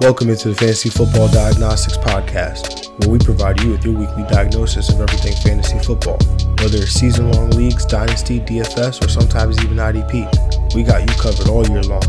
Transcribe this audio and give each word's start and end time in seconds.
Welcome 0.00 0.30
into 0.30 0.48
the 0.48 0.54
Fantasy 0.54 0.88
Football 0.88 1.28
Diagnostics 1.28 1.98
Podcast, 1.98 2.88
where 3.00 3.10
we 3.10 3.18
provide 3.18 3.60
you 3.60 3.72
with 3.72 3.84
your 3.84 3.98
weekly 3.98 4.22
diagnosis 4.30 4.88
of 4.88 4.98
everything 4.98 5.36
fantasy 5.42 5.78
football. 5.78 6.16
Whether 6.58 6.78
it's 6.78 6.92
season 6.92 7.30
long 7.32 7.50
leagues, 7.50 7.84
dynasty, 7.84 8.40
DFS, 8.40 9.04
or 9.04 9.10
sometimes 9.10 9.62
even 9.62 9.76
IDP, 9.76 10.74
we 10.74 10.84
got 10.84 11.02
you 11.02 11.14
covered 11.20 11.48
all 11.48 11.68
year 11.68 11.82
long. 11.82 12.00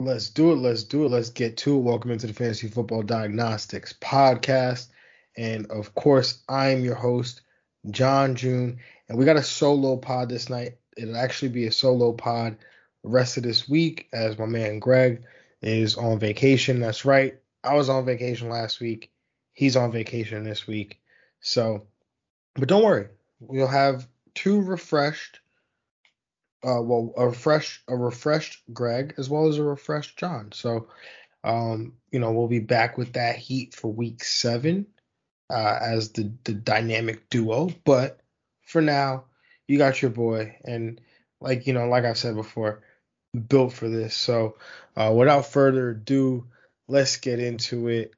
Let's 0.00 0.30
do 0.30 0.52
it. 0.52 0.56
Let's 0.56 0.84
do 0.84 1.04
it. 1.04 1.10
Let's 1.10 1.28
get 1.28 1.58
to 1.58 1.76
it. 1.76 1.80
Welcome 1.82 2.12
into 2.12 2.28
the 2.28 2.32
Fantasy 2.32 2.68
Football 2.68 3.02
Diagnostics 3.02 3.92
Podcast. 4.00 4.88
And 5.36 5.66
of 5.66 5.94
course, 5.94 6.42
I'm 6.48 6.82
your 6.82 6.94
host, 6.94 7.42
John 7.90 8.34
June. 8.34 8.78
And 9.08 9.18
we 9.18 9.24
got 9.24 9.36
a 9.36 9.42
solo 9.42 9.96
pod 9.96 10.28
this 10.28 10.50
night. 10.50 10.76
It'll 10.96 11.16
actually 11.16 11.50
be 11.50 11.66
a 11.66 11.72
solo 11.72 12.12
pod 12.12 12.56
the 13.02 13.10
rest 13.10 13.36
of 13.36 13.42
this 13.42 13.68
week 13.68 14.08
as 14.12 14.38
my 14.38 14.46
man 14.46 14.78
Greg 14.78 15.22
is 15.62 15.96
on 15.96 16.18
vacation. 16.18 16.80
That's 16.80 17.04
right. 17.04 17.36
I 17.64 17.74
was 17.74 17.88
on 17.88 18.04
vacation 18.04 18.48
last 18.48 18.80
week. 18.80 19.10
He's 19.52 19.76
on 19.76 19.92
vacation 19.92 20.44
this 20.44 20.66
week. 20.66 21.00
So, 21.40 21.86
but 22.54 22.68
don't 22.68 22.84
worry. 22.84 23.08
We'll 23.40 23.66
have 23.66 24.08
two 24.34 24.60
refreshed 24.60 25.40
uh 26.64 26.82
well 26.82 27.12
a 27.16 27.28
refresh 27.28 27.82
a 27.88 27.96
refreshed 27.96 28.62
Greg 28.72 29.14
as 29.16 29.30
well 29.30 29.46
as 29.48 29.58
a 29.58 29.62
refreshed 29.62 30.18
John. 30.18 30.50
So 30.52 30.88
um 31.44 31.94
you 32.10 32.18
know 32.18 32.32
we'll 32.32 32.48
be 32.48 32.58
back 32.58 32.98
with 32.98 33.12
that 33.14 33.36
heat 33.36 33.74
for 33.74 33.92
week 33.92 34.24
7 34.24 34.86
uh 35.50 35.78
as 35.80 36.10
the 36.10 36.32
the 36.44 36.52
dynamic 36.52 37.28
duo, 37.30 37.70
but 37.84 38.20
for 38.68 38.82
now, 38.82 39.24
you 39.66 39.78
got 39.78 40.00
your 40.02 40.10
boy, 40.10 40.56
and 40.64 41.00
like 41.40 41.66
you 41.66 41.72
know, 41.72 41.88
like 41.88 42.04
I've 42.04 42.18
said 42.18 42.36
before, 42.36 42.82
built 43.48 43.72
for 43.72 43.88
this. 43.88 44.14
So, 44.14 44.58
uh, 44.94 45.12
without 45.16 45.46
further 45.46 45.90
ado, 45.90 46.46
let's 46.86 47.16
get 47.16 47.40
into 47.40 47.88
it. 47.88 48.12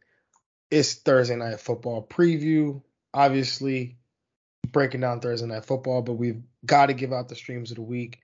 It's 0.70 0.94
Thursday 0.94 1.36
night 1.36 1.60
football 1.60 2.04
preview. 2.06 2.82
Obviously, 3.14 3.96
breaking 4.72 5.02
down 5.02 5.20
Thursday 5.20 5.46
night 5.46 5.64
football, 5.64 6.02
but 6.02 6.14
we've 6.14 6.42
got 6.66 6.86
to 6.86 6.94
give 6.94 7.12
out 7.12 7.28
the 7.28 7.36
streams 7.36 7.70
of 7.70 7.76
the 7.76 7.82
week. 7.82 8.20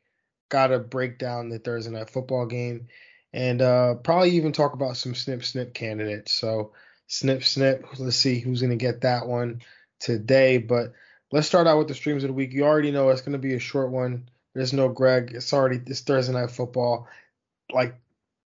Got 0.49 0.69
to 0.69 0.81
break 0.81 1.19
down 1.19 1.49
the 1.49 1.61
Thursday 1.61 1.93
night 1.93 2.11
football 2.11 2.47
game, 2.47 2.89
and 3.33 3.63
uh, 3.63 3.95
probably 3.95 4.31
even 4.31 4.51
talk 4.51 4.75
about 4.75 4.97
some 4.97 5.15
snip 5.15 5.45
snip 5.45 5.75
candidates. 5.75 6.33
So, 6.33 6.73
snip 7.07 7.45
snip. 7.45 7.87
Let's 8.01 8.17
see 8.17 8.41
who's 8.41 8.63
gonna 8.63 8.75
get 8.75 9.03
that 9.03 9.29
one 9.29 9.63
today, 10.01 10.59
but 10.59 10.93
let's 11.33 11.47
start 11.47 11.67
out 11.67 11.79
with 11.79 11.89
the 11.89 11.95
streams 11.95 12.25
of 12.25 12.29
the 12.29 12.35
week. 12.35 12.53
You 12.53 12.65
already 12.65 12.91
know 12.91 13.09
it's 13.11 13.21
going 13.21 13.33
to 13.33 13.39
be 13.39 13.55
a 13.55 13.61
short 13.61 13.91
one. 13.91 14.29
There's 14.55 14.73
no 14.73 14.89
Greg. 14.89 15.33
It's 15.35 15.53
already 15.53 15.81
it's 15.87 16.01
Thursday 16.01 16.33
night 16.33 16.51
football. 16.51 17.09
Like, 17.73 17.97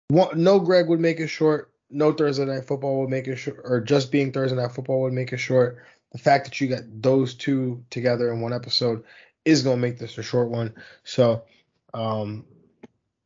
one, 0.07 0.41
no 0.41 0.59
Greg 0.59 0.87
would 0.87 0.99
make 0.99 1.19
it 1.19 1.27
short. 1.27 1.71
No 1.91 2.13
Thursday 2.13 2.45
night 2.45 2.65
football 2.65 3.01
would 3.01 3.09
make 3.09 3.27
it 3.27 3.35
short, 3.35 3.61
or 3.63 3.81
just 3.81 4.11
being 4.11 4.31
Thursday 4.31 4.57
night 4.57 4.71
football 4.71 5.01
would 5.01 5.13
make 5.13 5.33
it 5.33 5.37
short. 5.37 5.83
The 6.11 6.17
fact 6.17 6.45
that 6.45 6.59
you 6.59 6.67
got 6.67 6.83
those 7.01 7.35
two 7.35 7.83
together 7.89 8.31
in 8.33 8.41
one 8.41 8.53
episode 8.53 9.03
is 9.45 9.61
going 9.61 9.77
to 9.77 9.81
make 9.81 9.99
this 9.99 10.17
a 10.17 10.23
short 10.23 10.49
one. 10.49 10.73
So, 11.03 11.43
um, 11.93 12.45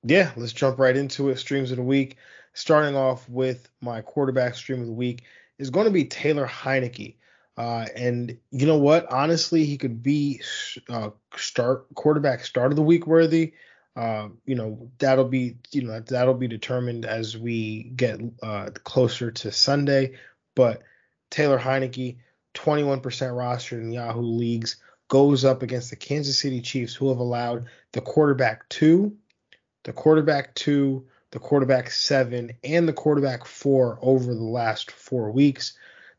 yeah, 0.04 0.32
let's 0.36 0.54
jump 0.54 0.80
right 0.80 0.96
into 0.96 1.30
it. 1.30 1.40
Streams 1.40 1.72
of 1.72 1.78
the 1.78 1.84
week. 1.84 2.18
Starting 2.54 2.96
off 2.96 3.28
with 3.30 3.70
my 3.82 4.02
quarterback 4.02 4.56
stream 4.56 4.82
of 4.82 4.88
the 4.88 4.94
week 4.94 5.24
is 5.58 5.70
going 5.70 5.86
to 5.86 5.92
be 5.92 6.06
Taylor 6.06 6.48
Heinicke. 6.48 7.16
Uh, 7.58 7.86
and 7.96 8.38
you 8.52 8.66
know 8.66 8.78
what? 8.78 9.12
Honestly, 9.12 9.66
he 9.66 9.78
could 9.78 10.02
be 10.02 10.42
uh, 10.90 11.12
start 11.36 11.94
quarterback 11.94 12.44
start 12.46 12.72
of 12.72 12.76
the 12.76 12.82
week 12.82 13.06
worthy. 13.06 13.54
Uh, 13.96 14.30
you 14.46 14.56
know 14.56 14.90
that'll 14.98 15.26
be 15.26 15.56
you 15.72 15.84
know 15.84 16.00
that'll 16.00 16.34
be 16.34 16.48
determined 16.48 17.06
as 17.06 17.38
we 17.38 17.84
get 17.96 18.20
uh, 18.42 18.70
closer 18.84 19.30
to 19.30 19.52
Sunday. 19.52 20.18
But 20.56 20.82
Taylor 21.30 21.60
Heinicke, 21.60 22.18
21% 22.56 23.02
rostered 23.02 23.82
in 23.82 23.92
Yahoo 23.92 24.22
leagues, 24.22 24.78
goes 25.08 25.46
up 25.46 25.62
against 25.62 25.90
the 25.90 25.96
Kansas 25.96 26.40
City 26.40 26.62
Chiefs, 26.62 26.96
who 26.96 27.10
have 27.10 27.20
allowed 27.20 27.66
the 27.92 28.02
quarterback 28.02 28.68
two, 28.70 29.16
the 29.84 29.94
quarterback 29.94 30.56
two, 30.56 31.06
the 31.32 31.40
quarterback 31.40 31.92
seven, 31.92 32.52
and 32.64 32.88
the 32.88 32.94
quarterback 32.94 33.46
four 33.46 34.00
over 34.02 34.34
the 34.34 34.44
last 34.44 34.92
four 34.92 35.32
weeks. 35.32 35.74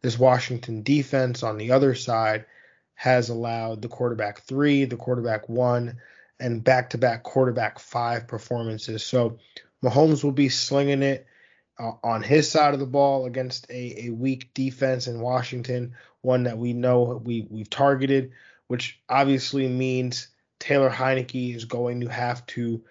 This 0.05 0.19
Washington 0.19 0.83
defense 0.83 1.43
on 1.43 1.57
the 1.57 1.71
other 1.71 1.95
side 1.95 2.45
has 2.93 3.31
allowed 3.31 3.81
the 3.81 3.89
quarterback 3.89 4.43
three, 4.43 4.85
the 4.85 4.99
quarterback 4.99 5.49
one, 5.49 5.97
and 6.39 6.63
back 6.63 6.91
to 6.91 6.99
back 6.99 7.23
quarterback 7.23 7.79
five 7.79 8.29
performances. 8.29 9.03
So 9.03 9.39
Mahomes 9.83 10.23
will 10.23 10.33
be 10.33 10.51
slinging 10.51 11.03
it 11.03 11.27
uh, 11.79 11.93
on 12.05 12.23
his 12.23 12.51
side 12.51 12.75
of 12.75 12.81
the 12.81 12.87
ball 12.87 13.25
against 13.25 13.67
a, 13.71 14.09
a 14.09 14.11
weak 14.11 14.53
defense 14.53 15.07
in 15.07 15.23
Washington, 15.23 15.95
one 16.21 16.43
that 16.43 16.59
we 16.59 16.75
know 16.75 17.19
we, 17.25 17.47
we've 17.49 17.71
targeted, 17.71 18.33
which 18.67 19.01
obviously 19.09 19.69
means 19.69 20.29
Taylor 20.59 20.91
Heinicke 20.91 21.57
is 21.57 21.65
going 21.65 22.03
to 22.03 22.09
have 22.09 22.45
to 22.49 22.85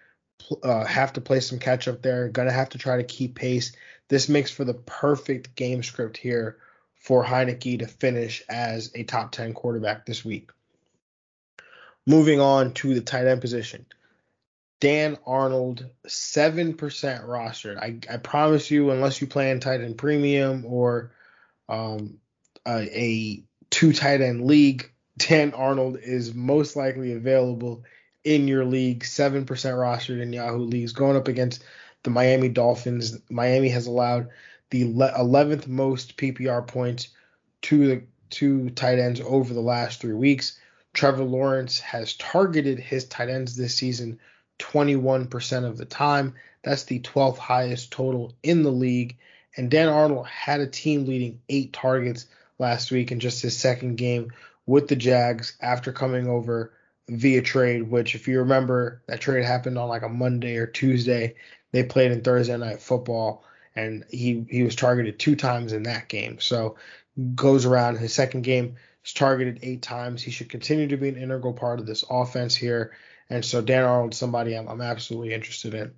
uh, 0.63 0.83
have 0.83 1.13
to 1.13 1.21
play 1.21 1.41
some 1.41 1.59
catch 1.59 1.87
up 1.87 2.01
there, 2.01 2.29
gonna 2.29 2.51
have 2.51 2.69
to 2.69 2.79
try 2.79 2.97
to 2.97 3.03
keep 3.03 3.35
pace. 3.35 3.73
This 4.07 4.27
makes 4.27 4.49
for 4.49 4.65
the 4.65 4.73
perfect 4.73 5.53
game 5.53 5.83
script 5.83 6.17
here 6.17 6.57
for 7.03 7.23
Heinicke 7.23 7.79
to 7.79 7.87
finish 7.87 8.41
as 8.47 8.91
a 8.95 9.03
top 9.03 9.33
10 9.33 9.53
quarterback 9.53 10.05
this 10.05 10.23
week. 10.23 10.51
Moving 12.07 12.39
on 12.39 12.73
to 12.75 12.93
the 12.93 13.01
tight 13.01 13.27
end 13.27 13.41
position. 13.41 13.85
Dan 14.79 15.17
Arnold, 15.25 15.85
7% 16.07 16.75
rostered. 16.77 17.77
I, 17.77 18.13
I 18.13 18.17
promise 18.17 18.71
you, 18.71 18.91
unless 18.91 19.21
you 19.21 19.27
play 19.27 19.51
in 19.51 19.59
tight 19.59 19.81
end 19.81 19.97
premium 19.97 20.65
or 20.65 21.11
um, 21.67 22.19
a, 22.65 22.99
a 22.99 23.43
two 23.69 23.91
tight 23.91 24.21
end 24.21 24.45
league, 24.45 24.89
Dan 25.17 25.53
Arnold 25.53 25.97
is 26.01 26.33
most 26.33 26.75
likely 26.75 27.13
available 27.13 27.83
in 28.23 28.47
your 28.47 28.63
league, 28.63 29.03
7% 29.03 29.45
rostered 29.45 30.21
in 30.21 30.31
Yahoo 30.31 30.63
leagues, 30.63 30.93
going 30.93 31.17
up 31.17 31.27
against 31.27 31.63
the 32.03 32.09
Miami 32.09 32.47
Dolphins. 32.47 33.19
Miami 33.29 33.69
has 33.69 33.87
allowed 33.87 34.29
the 34.73 34.91
11th 34.91 35.67
most 35.67 36.17
PPR 36.17 36.65
points 36.65 37.09
to 37.61 37.87
the 37.87 38.03
two 38.31 38.71
tight 38.71 38.97
ends 38.97 39.21
over 39.21 39.53
the 39.53 39.61
last 39.61 40.01
three 40.01 40.15
weeks. 40.15 40.57
Trevor 40.93 41.25
Lawrence 41.25 41.79
has 41.79 42.15
targeted 42.15 42.79
his 42.79 43.05
tight 43.05 43.29
ends 43.29 43.55
this 43.55 43.75
season 43.75 44.19
21% 44.57 45.63
of 45.63 45.77
the 45.77 45.85
time. 45.85 46.33
That's 46.63 46.85
the 46.85 46.99
12th 47.01 47.37
highest 47.37 47.91
total 47.91 48.33
in 48.41 48.63
the 48.63 48.71
league. 48.71 49.17
And 49.55 49.69
Dan 49.69 49.89
Arnold 49.89 50.25
had 50.25 50.59
a 50.59 50.65
team 50.65 51.05
leading 51.05 51.39
eight 51.49 51.71
targets 51.71 52.25
last 52.57 52.89
week 52.89 53.11
in 53.11 53.19
just 53.19 53.43
his 53.43 53.55
second 53.55 53.97
game 53.97 54.31
with 54.65 54.87
the 54.87 54.95
Jags 54.95 55.55
after 55.61 55.93
coming 55.93 56.27
over 56.27 56.73
via 57.09 57.43
trade, 57.43 57.91
which, 57.91 58.15
if 58.15 58.27
you 58.27 58.39
remember, 58.39 59.03
that 59.05 59.21
trade 59.21 59.45
happened 59.45 59.77
on 59.77 59.87
like 59.87 60.01
a 60.01 60.09
Monday 60.09 60.57
or 60.57 60.65
Tuesday. 60.65 61.35
They 61.71 61.83
played 61.83 62.11
in 62.11 62.21
Thursday 62.21 62.57
night 62.57 62.81
football 62.81 63.45
and 63.75 64.05
he 64.09 64.45
he 64.49 64.63
was 64.63 64.75
targeted 64.75 65.19
two 65.19 65.35
times 65.35 65.73
in 65.73 65.83
that 65.83 66.07
game. 66.09 66.39
So 66.39 66.75
goes 67.35 67.65
around 67.65 67.97
his 67.97 68.13
second 68.13 68.43
game, 68.43 68.75
is 69.05 69.13
targeted 69.13 69.59
eight 69.61 69.81
times. 69.81 70.21
He 70.21 70.31
should 70.31 70.49
continue 70.49 70.87
to 70.87 70.97
be 70.97 71.09
an 71.09 71.17
integral 71.17 71.53
part 71.53 71.79
of 71.79 71.85
this 71.85 72.03
offense 72.09 72.55
here. 72.55 72.93
And 73.29 73.43
so 73.43 73.61
Dan 73.61 73.83
Arnold, 73.83 74.15
somebody 74.15 74.55
I'm, 74.55 74.67
I'm 74.67 74.81
absolutely 74.81 75.33
interested 75.33 75.73
in. 75.73 75.93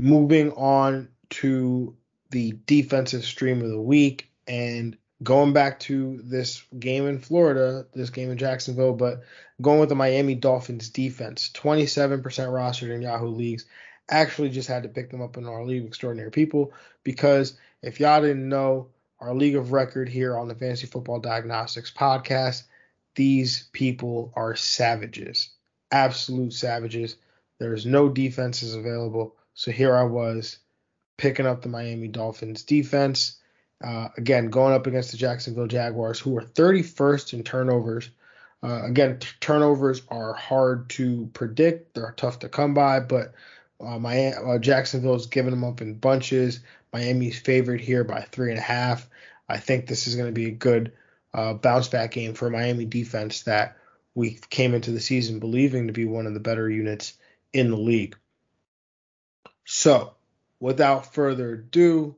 Moving 0.00 0.52
on 0.52 1.08
to 1.30 1.96
the 2.30 2.58
defensive 2.66 3.24
stream 3.24 3.62
of 3.62 3.68
the 3.68 3.80
week 3.80 4.30
and 4.46 4.96
going 5.22 5.52
back 5.52 5.80
to 5.80 6.20
this 6.22 6.62
game 6.78 7.06
in 7.06 7.18
Florida, 7.18 7.86
this 7.94 8.10
game 8.10 8.30
in 8.30 8.38
Jacksonville, 8.38 8.92
but 8.92 9.22
going 9.62 9.80
with 9.80 9.88
the 9.88 9.94
Miami 9.94 10.34
Dolphins 10.34 10.90
defense, 10.90 11.50
27% 11.54 12.22
rostered 12.22 12.94
in 12.94 13.02
Yahoo 13.02 13.28
leagues 13.28 13.64
actually 14.08 14.50
just 14.50 14.68
had 14.68 14.82
to 14.84 14.88
pick 14.88 15.10
them 15.10 15.22
up 15.22 15.36
in 15.36 15.46
our 15.46 15.64
League 15.64 15.82
of 15.82 15.88
Extraordinary 15.88 16.30
People 16.30 16.72
because 17.04 17.58
if 17.82 18.00
y'all 18.00 18.20
didn't 18.20 18.48
know, 18.48 18.88
our 19.20 19.34
League 19.34 19.56
of 19.56 19.72
Record 19.72 20.08
here 20.08 20.36
on 20.36 20.48
the 20.48 20.54
Fantasy 20.54 20.86
Football 20.86 21.20
Diagnostics 21.20 21.90
podcast, 21.90 22.64
these 23.14 23.68
people 23.72 24.32
are 24.36 24.54
savages, 24.54 25.50
absolute 25.90 26.52
savages. 26.52 27.16
There's 27.58 27.86
no 27.86 28.08
defenses 28.08 28.74
available. 28.74 29.34
So 29.54 29.70
here 29.70 29.96
I 29.96 30.04
was 30.04 30.58
picking 31.16 31.46
up 31.46 31.62
the 31.62 31.68
Miami 31.68 32.08
Dolphins 32.08 32.62
defense. 32.62 33.40
Uh, 33.82 34.08
again, 34.16 34.48
going 34.48 34.74
up 34.74 34.86
against 34.86 35.12
the 35.12 35.16
Jacksonville 35.16 35.66
Jaguars, 35.66 36.18
who 36.18 36.36
are 36.36 36.42
31st 36.42 37.34
in 37.34 37.42
turnovers. 37.42 38.10
Uh, 38.62 38.82
again, 38.84 39.18
t- 39.18 39.28
turnovers 39.40 40.02
are 40.08 40.32
hard 40.34 40.88
to 40.90 41.30
predict. 41.34 41.94
They're 41.94 42.14
tough 42.16 42.38
to 42.40 42.48
come 42.48 42.74
by, 42.74 43.00
but 43.00 43.34
uh, 43.80 43.96
uh, 43.96 44.58
Jacksonville's 44.58 45.26
giving 45.26 45.50
them 45.50 45.64
up 45.64 45.80
in 45.80 45.94
bunches. 45.94 46.60
Miami's 46.92 47.38
favored 47.38 47.80
here 47.80 48.04
by 48.04 48.22
three 48.22 48.50
and 48.50 48.58
a 48.58 48.62
half. 48.62 49.08
I 49.48 49.58
think 49.58 49.86
this 49.86 50.06
is 50.06 50.14
going 50.14 50.28
to 50.28 50.32
be 50.32 50.46
a 50.46 50.52
good 50.52 50.92
uh, 51.34 51.54
bounce 51.54 51.88
back 51.88 52.12
game 52.12 52.34
for 52.34 52.50
Miami 52.50 52.84
defense 52.84 53.42
that 53.42 53.76
we 54.14 54.40
came 54.48 54.74
into 54.74 54.90
the 54.90 55.00
season 55.00 55.38
believing 55.38 55.86
to 55.86 55.92
be 55.92 56.06
one 56.06 56.26
of 56.26 56.34
the 56.34 56.40
better 56.40 56.68
units 56.70 57.14
in 57.52 57.70
the 57.70 57.76
league. 57.76 58.16
So, 59.66 60.14
without 60.58 61.12
further 61.12 61.54
ado, 61.54 62.16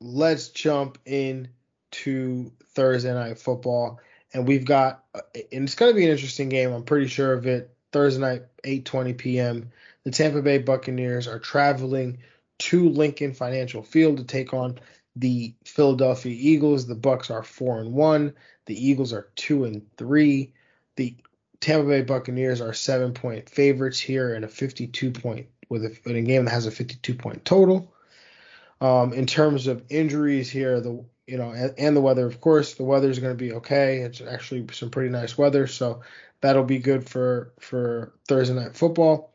let's 0.00 0.48
jump 0.48 0.98
in 1.04 1.48
to 1.90 2.50
Thursday 2.74 3.14
night 3.14 3.38
football. 3.38 4.00
And 4.34 4.46
we've 4.46 4.64
got, 4.64 5.04
and 5.14 5.64
it's 5.64 5.74
going 5.74 5.92
to 5.92 5.96
be 5.96 6.04
an 6.04 6.10
interesting 6.10 6.48
game. 6.48 6.72
I'm 6.72 6.84
pretty 6.84 7.06
sure 7.06 7.32
of 7.32 7.46
it. 7.46 7.74
Thursday 7.92 8.20
night, 8.20 8.42
8:20 8.64 9.16
p.m. 9.16 9.70
The 10.08 10.12
Tampa 10.12 10.40
Bay 10.40 10.56
Buccaneers 10.56 11.28
are 11.28 11.38
traveling 11.38 12.20
to 12.60 12.88
Lincoln 12.88 13.34
Financial 13.34 13.82
Field 13.82 14.16
to 14.16 14.24
take 14.24 14.54
on 14.54 14.78
the 15.14 15.52
Philadelphia 15.66 16.34
Eagles. 16.34 16.86
The 16.86 16.96
Bucs 16.96 17.30
are 17.30 17.42
four 17.42 17.78
and 17.78 17.92
one. 17.92 18.32
The 18.64 18.88
Eagles 18.88 19.12
are 19.12 19.28
two 19.36 19.64
and 19.64 19.84
three. 19.98 20.54
The 20.96 21.14
Tampa 21.60 21.86
Bay 21.86 22.00
Buccaneers 22.00 22.62
are 22.62 22.72
seven 22.72 23.12
point 23.12 23.50
favorites 23.50 24.00
here 24.00 24.34
in 24.34 24.44
a 24.44 24.48
52 24.48 25.10
point 25.10 25.48
with 25.68 25.84
a, 25.84 25.94
in 26.06 26.16
a 26.16 26.22
game 26.22 26.46
that 26.46 26.52
has 26.52 26.64
a 26.64 26.70
52 26.70 27.14
point 27.14 27.44
total. 27.44 27.92
Um, 28.80 29.12
in 29.12 29.26
terms 29.26 29.66
of 29.66 29.84
injuries 29.90 30.48
here, 30.48 30.80
the 30.80 31.04
you 31.26 31.36
know 31.36 31.50
and, 31.50 31.74
and 31.76 31.94
the 31.94 32.00
weather, 32.00 32.26
of 32.26 32.40
course, 32.40 32.76
the 32.76 32.84
weather 32.84 33.10
is 33.10 33.18
going 33.18 33.36
to 33.36 33.44
be 33.44 33.52
okay. 33.52 33.98
It's 33.98 34.22
actually 34.22 34.68
some 34.72 34.88
pretty 34.88 35.10
nice 35.10 35.36
weather, 35.36 35.66
so 35.66 36.00
that'll 36.40 36.64
be 36.64 36.78
good 36.78 37.06
for 37.06 37.52
for 37.60 38.14
Thursday 38.26 38.54
night 38.54 38.74
football. 38.74 39.34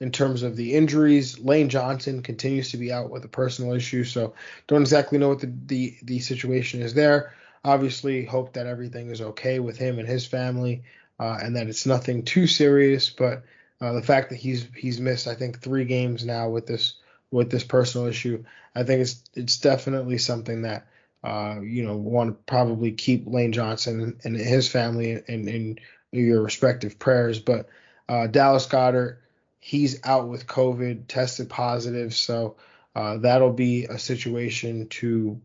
In 0.00 0.10
terms 0.10 0.42
of 0.42 0.56
the 0.56 0.74
injuries, 0.74 1.38
Lane 1.38 1.68
Johnson 1.68 2.22
continues 2.22 2.72
to 2.72 2.76
be 2.76 2.92
out 2.92 3.10
with 3.10 3.24
a 3.24 3.28
personal 3.28 3.72
issue, 3.74 4.04
so 4.04 4.34
don't 4.66 4.82
exactly 4.82 5.18
know 5.18 5.28
what 5.28 5.40
the 5.40 5.52
the, 5.66 5.96
the 6.02 6.18
situation 6.18 6.82
is 6.82 6.94
there. 6.94 7.32
Obviously, 7.64 8.24
hope 8.24 8.54
that 8.54 8.66
everything 8.66 9.10
is 9.10 9.20
okay 9.20 9.60
with 9.60 9.78
him 9.78 9.98
and 9.98 10.08
his 10.08 10.26
family, 10.26 10.82
uh, 11.20 11.38
and 11.40 11.56
that 11.56 11.68
it's 11.68 11.86
nothing 11.86 12.24
too 12.24 12.46
serious. 12.46 13.08
But 13.08 13.44
uh, 13.80 13.92
the 13.92 14.02
fact 14.02 14.30
that 14.30 14.36
he's 14.36 14.66
he's 14.76 15.00
missed, 15.00 15.28
I 15.28 15.34
think, 15.34 15.60
three 15.60 15.84
games 15.84 16.24
now 16.24 16.48
with 16.48 16.66
this 16.66 16.94
with 17.30 17.50
this 17.50 17.64
personal 17.64 18.06
issue, 18.06 18.44
I 18.74 18.82
think 18.82 19.02
it's 19.02 19.22
it's 19.34 19.58
definitely 19.58 20.18
something 20.18 20.62
that 20.62 20.86
uh, 21.22 21.60
you 21.62 21.84
know 21.84 21.96
want 21.96 22.30
to 22.30 22.52
probably 22.52 22.92
keep 22.92 23.26
Lane 23.26 23.52
Johnson 23.52 24.18
and 24.24 24.36
his 24.36 24.68
family 24.68 25.22
in, 25.26 25.48
in 25.48 25.78
your 26.12 26.42
respective 26.42 26.98
prayers. 26.98 27.38
But 27.38 27.68
uh, 28.08 28.26
Dallas 28.26 28.66
Goedert, 28.66 29.18
he's 29.66 29.98
out 30.04 30.28
with 30.28 30.46
COVID, 30.46 31.08
tested 31.08 31.48
positive, 31.48 32.14
so 32.14 32.56
uh, 32.94 33.16
that'll 33.16 33.54
be 33.54 33.86
a 33.86 33.98
situation 33.98 34.86
to 34.88 35.40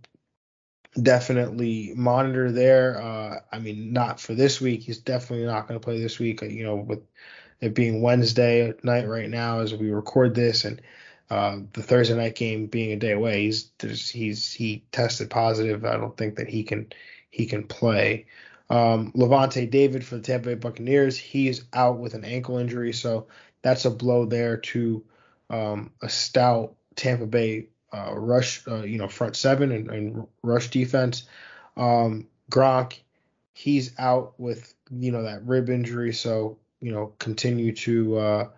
definitely 1.02 1.94
monitor 1.96 2.52
there. 2.52 3.02
Uh, 3.02 3.40
I 3.50 3.60
mean, 3.60 3.94
not 3.94 4.20
for 4.20 4.36
this 4.36 4.60
week. 4.60 4.82
He's 4.82 4.98
definitely 4.98 5.46
not 5.46 5.70
going 5.70 5.80
to 5.80 5.84
play 5.84 6.02
this 6.02 6.20
week. 6.20 6.42
You 6.42 6.66
know, 6.66 6.76
with 6.76 7.00
it 7.62 7.74
being 7.74 8.02
Wednesday 8.02 8.74
night 8.84 9.08
right 9.08 9.30
now 9.30 9.62
as 9.62 9.74
we 9.74 9.90
record 9.90 10.36
this, 10.36 10.66
and 10.66 10.82
uh, 11.30 11.60
the 11.72 11.82
Thursday 11.82 12.18
night 12.18 12.36
game 12.36 12.66
being 12.66 12.92
a 12.92 12.98
day 12.98 13.14
away, 13.14 13.44
he's 13.44 13.72
he's 14.10 14.52
he 14.52 14.84
tested 14.92 15.30
positive. 15.30 15.86
I 15.86 15.96
don't 15.96 16.18
think 16.18 16.36
that 16.36 16.50
he 16.50 16.64
can 16.64 16.92
he 17.30 17.46
can 17.46 17.66
play. 17.66 18.26
Um, 18.70 19.14
Lavonte 19.14 19.72
David 19.72 20.06
for 20.06 20.18
the 20.18 20.22
Tampa 20.22 20.50
Bay 20.50 20.56
Buccaneers, 20.56 21.18
he 21.18 21.48
is 21.48 21.64
out 21.74 21.98
with 21.98 22.14
an 22.14 22.26
ankle 22.26 22.58
injury, 22.58 22.92
so 22.94 23.28
that's 23.62 23.86
a 23.86 23.92
blow 23.92 24.26
there 24.26 24.58
to 24.58 25.04
um, 25.50 25.92
a 26.02 26.10
stout 26.10 26.76
Tampa 26.96 27.26
Bay 27.26 27.68
uh, 27.92 28.14
rush, 28.16 28.68
uh, 28.68 28.84
you 28.84 28.98
know, 28.98 29.08
front 29.08 29.36
seven 29.36 29.72
and, 29.72 29.90
and 29.90 30.28
rush 30.44 30.70
defense. 30.70 31.24
Um, 31.76 32.28
Gronk, 32.52 33.00
he's 33.54 33.98
out 33.98 34.34
with 34.38 34.74
you 34.92 35.12
know 35.12 35.24
that 35.24 35.46
rib 35.46 35.70
injury, 35.70 36.14
so 36.14 36.58
you 36.82 36.92
know 36.92 37.14
continue 37.20 37.74
to 37.76 38.18
uh, 38.18 38.50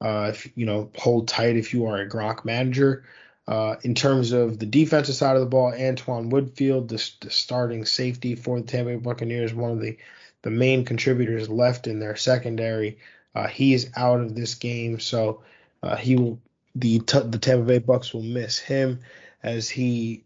uh, 0.00 0.26
if, 0.30 0.50
you 0.56 0.66
know 0.66 0.90
hold 0.96 1.28
tight 1.28 1.56
if 1.56 1.72
you 1.72 1.86
are 1.86 1.98
a 1.98 2.08
Gronk 2.08 2.44
manager. 2.44 3.04
Uh, 3.46 3.76
in 3.82 3.94
terms 3.94 4.32
of 4.32 4.58
the 4.58 4.66
defensive 4.66 5.14
side 5.14 5.34
of 5.34 5.40
the 5.40 5.46
ball, 5.46 5.72
Antoine 5.72 6.28
Winfield, 6.28 6.88
the, 6.88 7.10
the 7.22 7.30
starting 7.30 7.86
safety 7.86 8.34
for 8.34 8.60
the 8.60 8.66
Tampa 8.66 8.90
Bay 8.90 8.96
Buccaneers, 8.96 9.54
one 9.54 9.70
of 9.70 9.80
the 9.80 9.96
the 10.42 10.50
main 10.50 10.84
contributors 10.84 11.48
left 11.48 11.86
in 11.86 11.98
their 11.98 12.16
secondary. 12.16 12.98
Uh, 13.38 13.46
he 13.46 13.72
is 13.72 13.88
out 13.96 14.20
of 14.20 14.34
this 14.34 14.56
game, 14.56 14.98
so 14.98 15.42
uh, 15.84 15.94
he 15.94 16.16
will 16.16 16.40
the 16.74 16.98
the 16.98 17.38
Tampa 17.38 17.64
Bay 17.64 17.78
Bucs 17.78 18.12
will 18.12 18.22
miss 18.22 18.58
him 18.58 18.98
as 19.44 19.70
he 19.70 20.24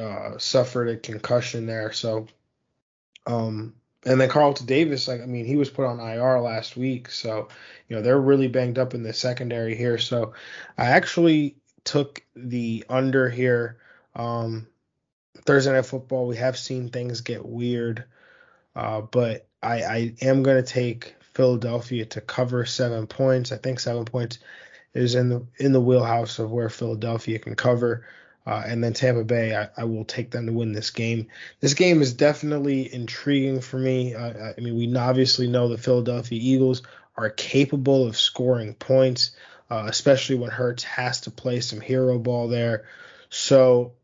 uh, 0.00 0.38
suffered 0.38 0.88
a 0.88 0.96
concussion 0.96 1.66
there. 1.66 1.92
So, 1.92 2.28
um, 3.26 3.74
and 4.06 4.18
then 4.18 4.30
Carlton 4.30 4.64
Davis, 4.64 5.06
like 5.06 5.20
I 5.20 5.26
mean, 5.26 5.44
he 5.44 5.56
was 5.56 5.68
put 5.68 5.84
on 5.84 6.00
IR 6.00 6.40
last 6.40 6.78
week, 6.78 7.10
so 7.10 7.48
you 7.88 7.96
know 7.96 8.00
they're 8.00 8.18
really 8.18 8.48
banged 8.48 8.78
up 8.78 8.94
in 8.94 9.02
the 9.02 9.12
secondary 9.12 9.76
here. 9.76 9.98
So, 9.98 10.32
I 10.78 10.86
actually 10.86 11.56
took 11.84 12.22
the 12.34 12.86
under 12.88 13.28
here. 13.28 13.76
Um, 14.14 14.66
Thursday 15.44 15.72
night 15.72 15.84
football, 15.84 16.26
we 16.26 16.36
have 16.36 16.56
seen 16.56 16.88
things 16.88 17.20
get 17.20 17.44
weird, 17.44 18.04
uh, 18.74 19.02
but 19.02 19.46
I, 19.62 19.82
I 19.82 20.14
am 20.22 20.42
going 20.42 20.56
to 20.56 20.72
take 20.72 21.16
Philadelphia 21.36 22.06
to 22.06 22.20
cover 22.22 22.64
seven 22.64 23.06
points. 23.06 23.52
I 23.52 23.58
think 23.58 23.78
seven 23.78 24.06
points 24.06 24.38
is 24.94 25.14
in 25.14 25.28
the 25.28 25.46
in 25.58 25.72
the 25.72 25.80
wheelhouse 25.80 26.38
of 26.38 26.50
where 26.50 26.70
Philadelphia 26.70 27.38
can 27.38 27.54
cover. 27.54 28.06
Uh, 28.46 28.62
and 28.64 28.82
then 28.82 28.92
Tampa 28.92 29.24
Bay, 29.24 29.56
I, 29.56 29.68
I, 29.76 29.84
will 29.84 30.04
take 30.04 30.30
them 30.30 30.46
to 30.46 30.52
win 30.52 30.70
this 30.70 30.90
game. 30.90 31.26
This 31.58 31.74
game 31.74 32.00
is 32.00 32.12
definitely 32.12 32.94
intriguing 32.94 33.60
for 33.60 33.76
me. 33.76 34.14
Uh, 34.14 34.52
I 34.56 34.60
mean, 34.60 34.76
we 34.76 34.96
obviously 34.96 35.48
know 35.48 35.68
the 35.68 35.76
Philadelphia 35.76 36.38
Eagles 36.40 36.82
are 37.16 37.28
capable 37.28 38.06
of 38.06 38.16
scoring 38.16 38.74
points, 38.74 39.32
uh, 39.68 39.86
especially 39.88 40.36
when 40.36 40.50
Hurts 40.50 40.84
has 40.84 41.22
to 41.22 41.32
play 41.32 41.58
some 41.58 41.80
hero 41.80 42.20
ball 42.20 42.46
there. 42.46 42.84
So, 43.30 43.94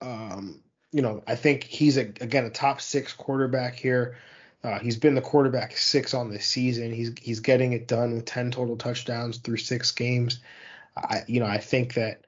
um, 0.00 0.60
you 0.90 1.02
know, 1.02 1.22
I 1.24 1.36
think 1.36 1.62
he's 1.62 1.98
a, 1.98 2.00
again 2.20 2.46
a 2.46 2.50
top 2.50 2.80
six 2.80 3.12
quarterback 3.12 3.76
here. 3.76 4.16
Uh, 4.64 4.78
he's 4.80 4.96
been 4.96 5.14
the 5.14 5.20
quarterback 5.20 5.76
six 5.76 6.14
on 6.14 6.30
this 6.30 6.44
season. 6.44 6.92
He's 6.92 7.12
he's 7.20 7.40
getting 7.40 7.72
it 7.72 7.86
done 7.86 8.14
with 8.14 8.24
ten 8.24 8.50
total 8.50 8.76
touchdowns 8.76 9.38
through 9.38 9.58
six 9.58 9.92
games. 9.92 10.40
I 10.96 11.22
you 11.26 11.40
know 11.40 11.46
I 11.46 11.58
think 11.58 11.94
that 11.94 12.24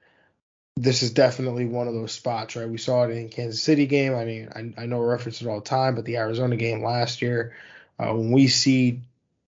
this 0.77 1.03
is 1.03 1.11
definitely 1.11 1.65
one 1.65 1.87
of 1.87 1.93
those 1.93 2.13
spots, 2.13 2.55
right? 2.55 2.69
We 2.69 2.77
saw 2.77 3.03
it 3.03 3.11
in 3.11 3.29
Kansas 3.29 3.61
City 3.61 3.85
game. 3.85 4.15
I 4.15 4.25
mean, 4.25 4.49
I, 4.55 4.83
I 4.83 4.85
know 4.85 5.01
I 5.01 5.05
reference 5.05 5.41
it 5.41 5.47
all 5.47 5.59
the 5.59 5.65
time, 5.65 5.95
but 5.95 6.05
the 6.05 6.17
Arizona 6.17 6.55
game 6.55 6.81
last 6.81 7.21
year, 7.21 7.53
uh, 7.99 8.13
when 8.13 8.31
we 8.31 8.47
see 8.47 9.01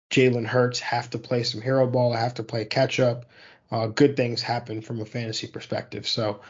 Jalen 0.10 0.46
Hurts 0.46 0.80
have 0.80 1.10
to 1.12 1.18
play 1.18 1.44
some 1.44 1.62
hero 1.62 1.88
ball, 1.88 2.14
have 2.14 2.36
to 2.36 2.44
play 2.44 2.66
catch 2.66 3.00
up, 3.00 3.26
uh, 3.72 3.88
good 3.88 4.18
things 4.18 4.42
happen 4.42 4.82
from 4.82 5.02
a 5.02 5.06
fantasy 5.06 5.48
perspective. 5.48 6.08
So 6.08 6.42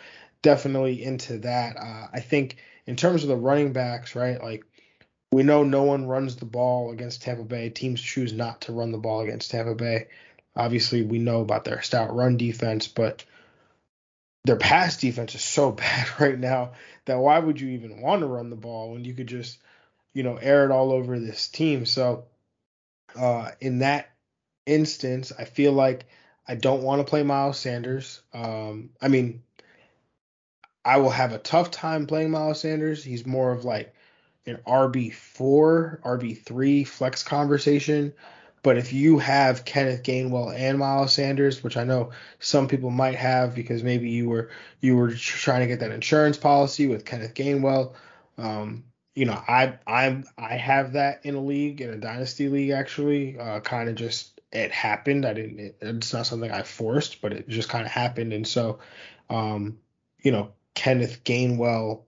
definitely 0.42 1.04
into 1.04 1.38
that. 1.40 1.78
Uh, 1.78 2.08
I 2.12 2.20
think 2.20 2.58
in 2.86 2.96
terms 2.96 3.24
of 3.24 3.30
the 3.30 3.38
running 3.38 3.74
backs, 3.74 4.16
right? 4.16 4.42
Like 4.44 4.66
we 5.34 5.44
know 5.44 5.63
no 5.63 5.84
one 5.84 6.06
runs 6.06 6.36
the 6.36 6.46
ball 6.46 6.92
against 6.92 7.24
Tampa 7.24 7.44
Bay. 7.44 7.70
Teams 7.70 8.00
choose 8.00 8.32
not 8.32 8.62
to 8.62 8.72
run 8.72 8.92
the 8.92 9.00
ball 9.00 9.22
against 9.22 9.50
Tampa 9.50 9.74
Bay. 9.74 10.08
Obviously, 10.56 11.02
we 11.02 11.18
know 11.18 11.42
about 11.42 11.66
their 11.66 11.82
stout 11.82 12.16
run 12.16 12.38
defense, 12.38 12.88
but 12.88 13.25
their 14.46 14.58
pass 14.58 14.98
defense 14.98 15.34
is 15.34 15.42
so 15.42 15.72
bad 15.72 16.08
right 16.20 16.38
now 16.38 16.74
that 17.06 17.18
why 17.18 17.40
would 17.40 17.60
you 17.60 17.70
even 17.70 18.00
want 18.00 18.22
to 18.22 18.28
run 18.28 18.52
the 18.52 18.56
ball 18.56 18.92
when 18.92 19.04
you 19.04 19.16
could 19.16 19.28
just, 19.28 19.58
you 20.13 20.22
know, 20.22 20.38
air 20.38 20.66
it 20.66 20.72
all 20.72 20.92
over 20.92 21.20
this 21.20 21.48
team? 21.48 21.88
So, 21.88 22.25
uh, 23.16 23.50
in 23.60 23.80
that 23.80 24.12
instance, 24.68 25.32
I 25.38 25.46
feel 25.46 25.72
like 25.72 26.06
I 26.48 26.56
don't 26.56 26.84
want 26.84 27.00
to 27.00 27.10
play 27.10 27.24
Miles 27.24 27.58
Sanders. 27.58 28.22
Um, 28.34 28.92
I 29.02 29.08
mean, 29.08 29.42
I 30.86 30.98
will 30.98 31.10
have 31.10 31.34
a 31.34 31.40
tough 31.40 31.72
time 31.72 32.06
playing 32.06 32.30
Miles 32.30 32.62
Sanders. 32.62 33.04
He's 33.04 33.25
more 33.25 33.52
of 33.52 33.66
like 33.66 33.96
an 34.46 34.58
RB4, 34.68 36.02
RB3 36.02 36.88
flex 36.88 37.24
conversation. 37.24 38.14
But 38.64 38.78
if 38.78 38.94
you 38.94 39.20
have 39.20 39.66
Kenneth 39.66 40.04
Gainwell 40.04 40.58
and 40.58 40.80
Miles 40.80 41.14
Sanders, 41.14 41.64
which 41.64 41.76
I 41.76 41.84
know 41.84 42.12
some 42.40 42.68
people 42.68 42.90
might 42.90 43.16
have 43.16 43.54
because 43.54 43.84
maybe 43.84 44.10
you 44.10 44.30
were 44.30 44.50
you 44.80 44.96
were 44.96 45.14
trying 45.14 45.60
to 45.62 45.68
get 45.68 45.82
that 45.82 45.92
insurance 45.92 46.38
policy 46.38 46.88
with 46.88 47.04
Kenneth 47.04 47.34
Gainwell, 47.34 47.94
um, 48.38 48.86
you 49.16 49.26
know, 49.26 49.34
I 49.48 49.78
I'm 49.86 50.24
I 50.38 50.56
have 50.56 50.94
that 50.94 51.26
in 51.26 51.36
a 51.36 51.42
league 51.42 51.82
in 51.82 51.90
a 51.90 51.98
dynasty 51.98 52.48
league 52.48 52.72
actually, 52.72 53.38
uh, 53.38 53.60
kind 53.60 53.90
of 53.90 53.96
just 53.96 54.40
it 54.54 54.72
happened. 54.72 55.26
I 55.26 55.34
didn't. 55.34 55.60
It, 55.60 55.78
it's 55.82 56.14
not 56.14 56.26
something 56.26 56.52
I 56.52 56.64
forced, 56.64 57.22
but 57.22 57.34
it 57.34 57.50
just 57.50 57.70
kind 57.70 57.86
of 57.86 57.92
happened, 57.92 58.34
and 58.34 58.48
so, 58.48 58.80
um, 59.30 59.78
you 60.22 60.32
know, 60.32 60.54
Kenneth 60.74 61.24
Gainwell 61.24 62.04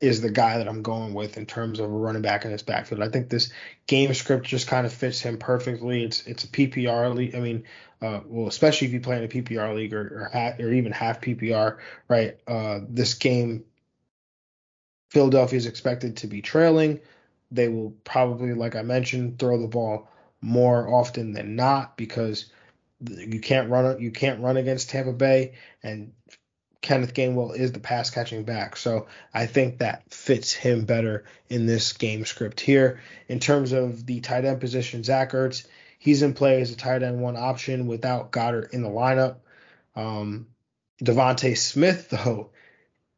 is 0.00 0.20
the 0.22 0.30
guy 0.30 0.58
that 0.58 0.68
I'm 0.68 0.82
going 0.82 1.12
with 1.12 1.36
in 1.36 1.46
terms 1.46 1.78
of 1.78 1.86
a 1.86 1.94
running 1.94 2.22
back 2.22 2.44
in 2.44 2.52
this 2.52 2.62
backfield. 2.62 3.02
I 3.02 3.08
think 3.08 3.28
this 3.28 3.52
game 3.86 4.12
script 4.14 4.46
just 4.46 4.66
kind 4.66 4.86
of 4.86 4.92
fits 4.92 5.20
him 5.20 5.38
perfectly. 5.38 6.04
It's 6.04 6.26
it's 6.26 6.44
a 6.44 6.48
PPR 6.48 7.14
league. 7.14 7.34
I 7.34 7.40
mean, 7.40 7.64
uh, 8.00 8.20
well, 8.26 8.48
especially 8.48 8.86
if 8.86 8.94
you 8.94 9.00
play 9.00 9.18
in 9.18 9.24
a 9.24 9.28
PPR 9.28 9.74
league 9.74 9.92
or 9.92 10.30
or, 10.32 10.56
or 10.58 10.72
even 10.72 10.92
half 10.92 11.20
PPR, 11.20 11.78
right? 12.08 12.38
Uh, 12.46 12.80
this 12.88 13.14
game, 13.14 13.64
Philadelphia 15.10 15.58
is 15.58 15.66
expected 15.66 16.16
to 16.18 16.26
be 16.26 16.40
trailing. 16.40 17.00
they 17.50 17.68
will 17.68 17.90
probably, 18.04 18.54
like 18.54 18.76
I 18.76 18.82
mentioned, 18.82 19.38
throw 19.38 19.60
the 19.60 19.68
ball 19.68 20.08
more 20.40 20.88
often 20.88 21.32
than 21.32 21.56
not 21.56 21.96
because 21.96 22.46
you 23.00 23.40
can't 23.40 23.70
run 23.70 24.00
you 24.00 24.10
can't 24.10 24.40
run 24.40 24.56
against 24.56 24.90
Tampa 24.90 25.12
Bay 25.12 25.54
and 25.82 26.12
Kenneth 26.82 27.12
Gainwell 27.12 27.54
is 27.54 27.72
the 27.72 27.80
pass 27.80 28.10
catching 28.10 28.44
back. 28.44 28.76
So 28.76 29.06
I 29.34 29.46
think 29.46 29.78
that 29.78 30.12
fits 30.12 30.52
him 30.52 30.84
better 30.84 31.24
in 31.48 31.66
this 31.66 31.92
game 31.92 32.24
script 32.24 32.60
here. 32.60 33.00
In 33.28 33.38
terms 33.38 33.72
of 33.72 34.06
the 34.06 34.20
tight 34.20 34.44
end 34.44 34.60
position, 34.60 35.04
Zach 35.04 35.32
Ertz, 35.32 35.66
he's 35.98 36.22
in 36.22 36.32
play 36.32 36.60
as 36.60 36.70
a 36.70 36.76
tight 36.76 37.02
end 37.02 37.20
one 37.20 37.36
option 37.36 37.86
without 37.86 38.32
Goedert 38.32 38.72
in 38.72 38.82
the 38.82 38.88
lineup. 38.88 39.36
Um, 39.94 40.46
DeVonta 41.02 41.56
Smith, 41.56 42.08
though, 42.10 42.50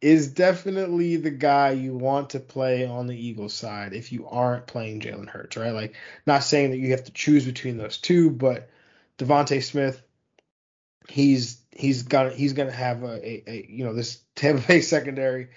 is 0.01 0.33
definitely 0.33 1.17
the 1.17 1.31
guy 1.31 1.71
you 1.71 1.95
want 1.95 2.31
to 2.31 2.41
play 2.41 2.85
on 2.85 3.07
the 3.07 3.17
Eagles 3.17 3.55
side 3.55 3.93
if 3.93 4.11
you 4.11 4.27
aren't 4.27 4.67
playing 4.67 5.01
Jalen 5.01 5.29
Hurts, 5.29 5.57
right? 5.57 5.71
Like, 5.71 5.95
not 6.27 6.43
saying 6.43 6.73
that 6.73 6.79
you 6.79 6.91
have 6.91 7.05
to 7.05 7.13
choose 7.13 7.45
between 7.45 7.77
those 7.77 7.99
two, 7.99 8.31
but 8.31 8.69
DeVonta 9.19 9.63
Smith, 9.63 10.03
he's 11.09 11.62
he's 11.73 12.03
got 12.03 12.33
he's 12.33 12.53
gonna 12.53 12.71
have 12.71 13.03
a, 13.03 13.27
a, 13.27 13.43
a 13.47 13.67
you 13.69 13.85
know 13.85 13.95
this 13.95 14.21
Tampa 14.35 14.67
Bay 14.67 14.81
secondary. 14.83 15.49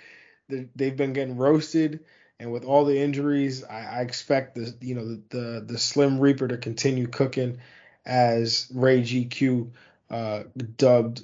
They've 0.47 0.95
been 0.95 1.13
getting 1.13 1.37
roasted, 1.37 2.01
and 2.39 2.51
with 2.51 2.65
all 2.65 2.85
the 2.85 2.99
injuries, 2.99 3.63
I, 3.63 3.99
I 3.99 4.01
expect 4.01 4.55
the 4.55 4.73
you 4.81 4.95
know 4.95 5.07
the, 5.07 5.21
the, 5.29 5.65
the 5.67 5.77
Slim 5.77 6.19
Reaper 6.19 6.47
to 6.47 6.57
continue 6.57 7.07
cooking, 7.07 7.57
as 8.05 8.71
Ray 8.73 9.01
GQ 9.01 9.71
uh, 10.09 10.43
dubbed 10.77 11.23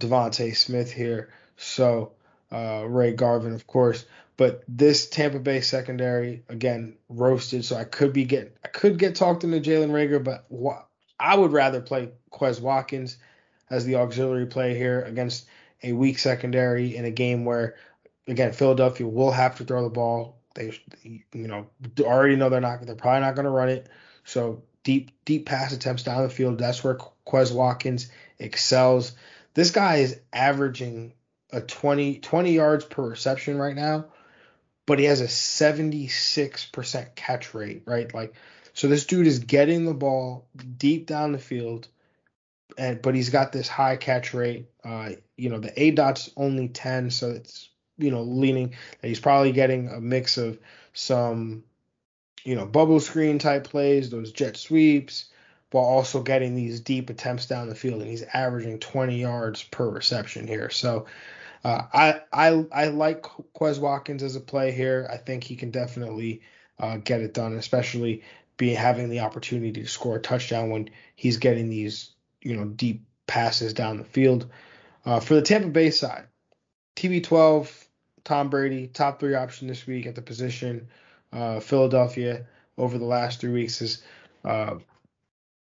DeVonta 0.00 0.54
Smith 0.54 0.92
here. 0.92 1.32
So 1.56 2.12
uh, 2.52 2.84
Ray 2.86 3.12
Garvin, 3.12 3.54
of 3.54 3.66
course. 3.66 4.04
But 4.36 4.64
this 4.66 5.08
Tampa 5.08 5.38
Bay 5.38 5.60
secondary 5.60 6.42
again 6.48 6.96
roasted, 7.08 7.64
so 7.64 7.76
I 7.76 7.84
could 7.84 8.12
be 8.12 8.24
get 8.24 8.56
I 8.64 8.68
could 8.68 8.98
get 8.98 9.14
talked 9.14 9.44
into 9.44 9.60
Jalen 9.60 9.90
Reagor 9.90 10.22
but 10.22 10.44
wh- 10.52 10.82
I 11.20 11.36
would 11.36 11.52
rather 11.52 11.80
play 11.80 12.10
Quez 12.32 12.60
Watkins 12.60 13.16
as 13.70 13.84
the 13.84 13.96
auxiliary 13.96 14.46
play 14.46 14.76
here 14.76 15.02
against 15.02 15.46
a 15.82 15.92
weak 15.92 16.18
secondary 16.18 16.96
in 16.96 17.04
a 17.04 17.10
game 17.10 17.44
where, 17.44 17.76
again, 18.26 18.52
Philadelphia 18.52 19.06
will 19.06 19.30
have 19.30 19.56
to 19.56 19.64
throw 19.64 19.82
the 19.82 19.90
ball. 19.90 20.38
They, 20.54 20.72
you 21.02 21.22
know, 21.32 21.66
already 22.00 22.36
know 22.36 22.48
they're 22.48 22.60
not. 22.60 22.84
They're 22.86 22.94
probably 22.94 23.20
not 23.20 23.34
going 23.34 23.44
to 23.44 23.50
run 23.50 23.68
it. 23.68 23.88
So 24.24 24.62
deep, 24.82 25.10
deep 25.24 25.46
pass 25.46 25.72
attempts 25.72 26.04
down 26.04 26.22
the 26.22 26.30
field. 26.30 26.58
That's 26.58 26.84
where 26.84 26.98
Quez 27.26 27.52
Watkins 27.52 28.10
excels. 28.38 29.12
This 29.54 29.70
guy 29.70 29.96
is 29.96 30.18
averaging 30.32 31.14
a 31.52 31.60
20, 31.60 32.18
20 32.18 32.52
yards 32.52 32.84
per 32.84 33.08
reception 33.08 33.58
right 33.58 33.74
now, 33.74 34.06
but 34.86 34.98
he 34.98 35.04
has 35.06 35.20
a 35.20 35.26
76% 35.26 37.14
catch 37.14 37.54
rate, 37.54 37.82
right? 37.86 38.12
Like, 38.12 38.34
so 38.74 38.88
this 38.88 39.06
dude 39.06 39.26
is 39.26 39.38
getting 39.38 39.84
the 39.84 39.94
ball 39.94 40.46
deep 40.76 41.06
down 41.06 41.32
the 41.32 41.38
field 41.38 41.88
and 42.76 43.00
but 43.02 43.14
he's 43.14 43.30
got 43.30 43.52
this 43.52 43.68
high 43.68 43.96
catch 43.96 44.34
rate. 44.34 44.66
Uh, 44.82 45.10
you 45.36 45.48
know, 45.48 45.58
the 45.58 45.70
aDOT's 45.70 46.30
only 46.36 46.68
10, 46.68 47.10
so 47.10 47.30
it's 47.30 47.68
you 47.98 48.10
know 48.10 48.22
leaning 48.22 48.74
that 49.00 49.08
he's 49.08 49.20
probably 49.20 49.52
getting 49.52 49.88
a 49.88 50.00
mix 50.00 50.36
of 50.36 50.58
some 50.92 51.64
you 52.44 52.54
know 52.54 52.66
bubble 52.66 53.00
screen 53.00 53.38
type 53.38 53.64
plays, 53.64 54.10
those 54.10 54.32
jet 54.32 54.56
sweeps, 54.56 55.26
while 55.70 55.84
also 55.84 56.22
getting 56.22 56.54
these 56.54 56.80
deep 56.80 57.10
attempts 57.10 57.46
down 57.46 57.68
the 57.68 57.74
field, 57.74 58.00
and 58.00 58.10
he's 58.10 58.22
averaging 58.22 58.78
20 58.78 59.20
yards 59.20 59.62
per 59.62 59.88
reception 59.88 60.46
here. 60.46 60.70
So. 60.70 61.06
Uh, 61.66 61.86
I 61.94 62.20
I 62.30 62.66
I 62.72 62.86
like 62.88 63.22
Quez 63.22 63.78
Watkins 63.78 64.22
as 64.22 64.36
a 64.36 64.40
play 64.40 64.70
here. 64.70 65.08
I 65.10 65.16
think 65.16 65.44
he 65.44 65.56
can 65.56 65.70
definitely 65.70 66.42
uh, 66.78 66.98
get 66.98 67.22
it 67.22 67.32
done, 67.32 67.54
especially 67.54 68.22
be 68.56 68.74
having 68.74 69.08
the 69.08 69.20
opportunity 69.20 69.72
to 69.82 69.88
score 69.88 70.16
a 70.16 70.20
touchdown 70.20 70.70
when 70.70 70.90
he's 71.16 71.38
getting 71.38 71.70
these 71.70 72.13
you 72.44 72.56
know 72.56 72.66
deep 72.66 73.04
passes 73.26 73.74
down 73.74 73.98
the 73.98 74.04
field. 74.04 74.46
Uh, 75.04 75.20
for 75.20 75.34
the 75.34 75.42
Tampa 75.42 75.68
Bay 75.68 75.90
side, 75.90 76.26
TB12, 76.96 77.86
Tom 78.22 78.48
Brady, 78.48 78.86
top 78.86 79.20
three 79.20 79.34
option 79.34 79.68
this 79.68 79.86
week 79.86 80.06
at 80.06 80.14
the 80.14 80.22
position. 80.22 80.88
Uh, 81.32 81.60
Philadelphia 81.60 82.46
over 82.78 82.96
the 82.96 83.04
last 83.04 83.40
three 83.40 83.52
weeks 83.52 83.82
is. 83.82 84.02
Uh, 84.44 84.76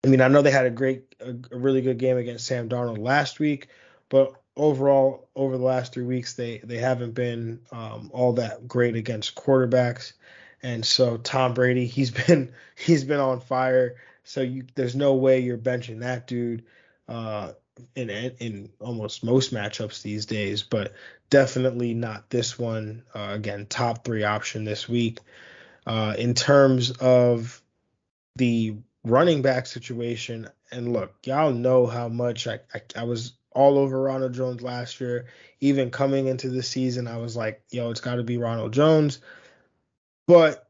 I 0.03 0.07
mean, 0.07 0.21
I 0.21 0.27
know 0.27 0.43
they 0.43 0.51
had 0.51 0.67
a 0.67 0.71
great, 0.71 1.15
a, 1.19 1.33
a 1.51 1.57
really 1.57 1.81
good 1.81 1.97
game 1.97 2.17
against 2.17 2.45
Sam 2.45 2.69
Darnold 2.69 2.99
last 2.99 3.39
week, 3.39 3.69
but 4.09 4.35
overall, 4.55 5.29
over 5.35 5.57
the 5.57 5.63
last 5.63 5.93
three 5.93 6.03
weeks, 6.03 6.33
they 6.33 6.59
they 6.59 6.77
haven't 6.77 7.13
been 7.13 7.59
um, 7.71 8.11
all 8.13 8.33
that 8.33 8.67
great 8.67 8.95
against 8.95 9.35
quarterbacks. 9.35 10.13
And 10.63 10.85
so 10.85 11.17
Tom 11.17 11.53
Brady, 11.53 11.85
he's 11.85 12.11
been 12.27 12.53
he's 12.75 13.03
been 13.03 13.19
on 13.19 13.39
fire. 13.39 13.95
So 14.25 14.41
you, 14.41 14.65
there's 14.75 14.95
no 14.95 15.13
way 15.13 15.39
you're 15.39 15.57
benching 15.57 15.99
that 15.99 16.27
dude 16.27 16.65
uh, 17.07 17.53
in 17.95 18.09
in 18.09 18.69
almost 18.79 19.23
most 19.23 19.53
matchups 19.53 20.01
these 20.01 20.25
days, 20.25 20.63
but 20.63 20.93
definitely 21.29 21.93
not 21.93 22.29
this 22.29 22.57
one. 22.57 23.03
Uh, 23.13 23.29
again, 23.31 23.67
top 23.67 24.03
three 24.03 24.23
option 24.23 24.65
this 24.65 24.89
week. 24.89 25.19
Uh, 25.85 26.15
in 26.17 26.33
terms 26.33 26.91
of 26.91 27.61
the 28.35 28.75
running 29.03 29.43
back 29.43 29.67
situation, 29.67 30.49
and 30.71 30.91
look, 30.91 31.13
y'all 31.23 31.53
know 31.53 31.85
how 31.85 32.07
much 32.07 32.47
I, 32.47 32.59
I, 32.73 32.81
I 32.95 33.03
was 33.03 33.33
all 33.51 33.77
over 33.77 34.01
Ronald 34.01 34.33
Jones 34.33 34.63
last 34.63 34.99
year. 34.99 35.27
Even 35.61 35.91
coming 35.91 36.27
into 36.27 36.49
the 36.49 36.63
season, 36.63 37.07
I 37.07 37.17
was 37.17 37.35
like, 37.35 37.61
yo, 37.69 37.91
it's 37.91 38.01
got 38.01 38.15
to 38.15 38.23
be 38.23 38.37
Ronald 38.37 38.73
Jones. 38.73 39.19
But 40.27 40.67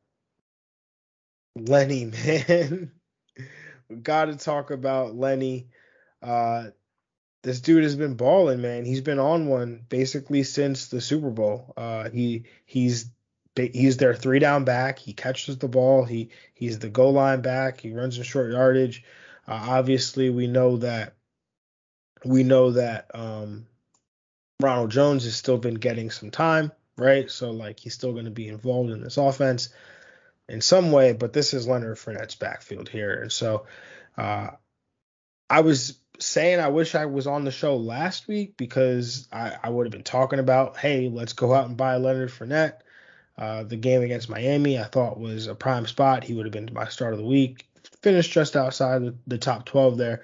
Lenny, 1.55 2.05
man, 2.47 2.91
got 4.01 4.25
to 4.25 4.35
talk 4.35 4.71
about 4.71 5.15
Lenny. 5.15 5.67
Uh, 6.21 6.67
this 7.43 7.61
dude 7.61 7.83
has 7.83 7.95
been 7.95 8.15
balling, 8.15 8.61
man. 8.61 8.85
He's 8.85 9.01
been 9.01 9.19
on 9.19 9.47
one 9.47 9.85
basically 9.87 10.43
since 10.43 10.87
the 10.87 10.99
Super 10.99 11.29
Bowl. 11.29 11.73
Uh, 11.77 12.09
he 12.09 12.45
he's 12.65 13.11
he's 13.55 13.97
their 13.97 14.15
three 14.15 14.39
down 14.39 14.65
back. 14.65 14.97
He 14.99 15.13
catches 15.13 15.57
the 15.57 15.67
ball. 15.67 16.03
He 16.05 16.29
he's 16.53 16.79
the 16.79 16.89
goal 16.89 17.13
line 17.13 17.41
back. 17.41 17.79
He 17.79 17.91
runs 17.91 18.17
in 18.17 18.23
short 18.23 18.51
yardage. 18.51 19.03
Uh, 19.47 19.63
obviously, 19.69 20.29
we 20.29 20.47
know 20.47 20.77
that 20.77 21.13
we 22.23 22.43
know 22.43 22.71
that 22.71 23.11
um, 23.13 23.67
Ronald 24.59 24.89
Jones 24.89 25.25
has 25.25 25.35
still 25.35 25.57
been 25.57 25.75
getting 25.75 26.09
some 26.09 26.31
time, 26.31 26.71
right? 26.97 27.29
So 27.29 27.51
like 27.51 27.79
he's 27.79 27.93
still 27.93 28.13
going 28.13 28.25
to 28.25 28.31
be 28.31 28.47
involved 28.47 28.89
in 28.89 29.03
this 29.03 29.17
offense 29.17 29.69
in 30.47 30.61
some 30.61 30.91
way, 30.91 31.13
but 31.13 31.33
this 31.33 31.53
is 31.53 31.67
Leonard 31.67 31.97
Fournette's 31.97 32.35
backfield 32.35 32.89
here. 32.89 33.21
And 33.21 33.31
so 33.31 33.65
uh, 34.17 34.49
I 35.49 35.61
was 35.61 35.99
saying 36.19 36.59
I 36.59 36.69
wish 36.69 36.95
I 36.95 37.05
was 37.05 37.27
on 37.27 37.45
the 37.45 37.51
show 37.51 37.75
last 37.75 38.27
week 38.27 38.55
because 38.57 39.27
I, 39.31 39.55
I 39.63 39.69
would 39.69 39.85
have 39.85 39.91
been 39.91 40.03
talking 40.03 40.39
about, 40.39 40.77
hey, 40.77 41.09
let's 41.09 41.33
go 41.33 41.53
out 41.53 41.67
and 41.67 41.77
buy 41.77 41.97
Leonard 41.97 42.29
Fournette. 42.29 42.79
Uh, 43.37 43.63
the 43.63 43.75
game 43.75 44.01
against 44.01 44.29
Miami 44.29 44.79
I 44.79 44.85
thought 44.85 45.19
was 45.19 45.47
a 45.47 45.55
prime 45.55 45.87
spot. 45.87 46.23
He 46.23 46.33
would 46.33 46.45
have 46.45 46.53
been 46.53 46.69
my 46.71 46.87
start 46.87 47.13
of 47.13 47.19
the 47.19 47.25
week. 47.25 47.67
Finished 48.01 48.31
just 48.31 48.55
outside 48.55 49.01
the, 49.01 49.15
the 49.27 49.37
top 49.37 49.65
12 49.65 49.97
there. 49.97 50.23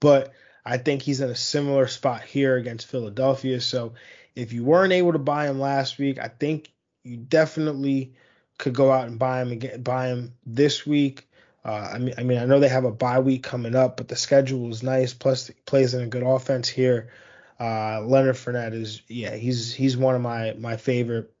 But 0.00 0.32
I 0.64 0.78
think 0.78 1.02
he's 1.02 1.20
in 1.20 1.28
a 1.28 1.36
similar 1.36 1.86
spot 1.86 2.22
here 2.22 2.56
against 2.56 2.86
Philadelphia. 2.86 3.60
So 3.60 3.94
if 4.34 4.52
you 4.52 4.64
weren't 4.64 4.92
able 4.92 5.12
to 5.12 5.18
buy 5.18 5.48
him 5.48 5.60
last 5.60 5.98
week, 5.98 6.18
I 6.18 6.28
think 6.28 6.72
you 7.02 7.16
definitely– 7.16 8.14
could 8.58 8.74
go 8.74 8.92
out 8.92 9.08
and 9.08 9.18
buy 9.18 9.42
him 9.42 9.52
again, 9.52 9.82
buy 9.82 10.08
him 10.08 10.32
this 10.44 10.86
week. 10.86 11.28
Uh, 11.64 11.90
I 11.94 11.98
mean, 11.98 12.14
I 12.16 12.22
mean, 12.22 12.38
I 12.38 12.44
know 12.44 12.60
they 12.60 12.68
have 12.68 12.84
a 12.84 12.92
bye 12.92 13.18
week 13.18 13.42
coming 13.42 13.74
up, 13.74 13.96
but 13.96 14.08
the 14.08 14.16
schedule 14.16 14.70
is 14.70 14.82
nice. 14.82 15.12
Plus, 15.12 15.50
plays 15.64 15.94
in 15.94 16.02
a 16.02 16.06
good 16.06 16.22
offense 16.22 16.68
here. 16.68 17.10
Uh, 17.58 18.02
Leonard 18.02 18.36
Fournette 18.36 18.74
is, 18.74 19.02
yeah, 19.08 19.34
he's 19.34 19.74
he's 19.74 19.96
one 19.96 20.14
of 20.14 20.20
my 20.20 20.54
my 20.58 20.76
favorite. 20.76 21.32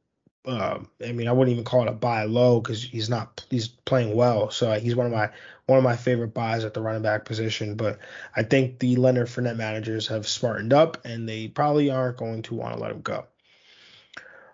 Uh, 0.44 0.80
I 1.04 1.12
mean, 1.12 1.28
I 1.28 1.32
wouldn't 1.32 1.52
even 1.52 1.64
call 1.64 1.82
it 1.82 1.88
a 1.88 1.92
buy 1.92 2.24
low 2.24 2.60
because 2.60 2.82
he's 2.82 3.08
not 3.08 3.44
he's 3.50 3.68
playing 3.68 4.14
well. 4.14 4.50
So 4.50 4.70
uh, 4.70 4.80
he's 4.80 4.96
one 4.96 5.06
of 5.06 5.12
my 5.12 5.30
one 5.66 5.78
of 5.78 5.84
my 5.84 5.96
favorite 5.96 6.34
buys 6.34 6.64
at 6.64 6.74
the 6.74 6.82
running 6.82 7.02
back 7.02 7.24
position. 7.24 7.76
But 7.76 7.98
I 8.34 8.42
think 8.42 8.78
the 8.78 8.96
Leonard 8.96 9.28
Fournette 9.28 9.56
managers 9.56 10.08
have 10.08 10.26
smartened 10.26 10.72
up, 10.72 11.04
and 11.04 11.28
they 11.28 11.48
probably 11.48 11.90
aren't 11.90 12.16
going 12.16 12.42
to 12.42 12.54
want 12.54 12.74
to 12.74 12.80
let 12.80 12.90
him 12.90 13.02
go. 13.02 13.26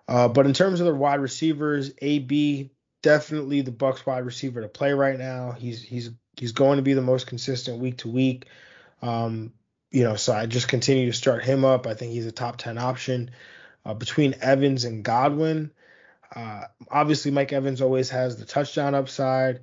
Uh, 0.07 0.27
but 0.27 0.45
in 0.45 0.53
terms 0.53 0.79
of 0.79 0.85
the 0.85 0.93
wide 0.93 1.19
receivers, 1.19 1.91
AB 2.01 2.71
definitely 3.01 3.61
the 3.61 3.71
Bucs 3.71 4.05
wide 4.05 4.25
receiver 4.25 4.61
to 4.61 4.67
play 4.67 4.93
right 4.93 5.17
now. 5.17 5.51
He's 5.51 5.81
he's 5.81 6.11
he's 6.37 6.51
going 6.51 6.77
to 6.77 6.83
be 6.83 6.93
the 6.93 7.01
most 7.01 7.27
consistent 7.27 7.79
week 7.79 7.97
to 7.99 8.09
week. 8.09 8.45
Um, 9.01 9.53
you 9.91 10.03
know, 10.03 10.15
so 10.15 10.33
I 10.33 10.47
just 10.47 10.67
continue 10.67 11.05
to 11.07 11.17
start 11.17 11.43
him 11.43 11.63
up. 11.63 11.85
I 11.85 11.93
think 11.93 12.13
he's 12.13 12.25
a 12.25 12.31
top 12.31 12.57
ten 12.57 12.77
option. 12.77 13.31
Uh, 13.85 13.93
between 13.93 14.35
Evans 14.41 14.85
and 14.85 15.03
Godwin, 15.03 15.71
uh, 16.33 16.63
obviously 16.89 17.31
Mike 17.31 17.53
Evans 17.53 17.81
always 17.81 18.09
has 18.09 18.37
the 18.37 18.45
touchdown 18.45 18.95
upside. 18.95 19.59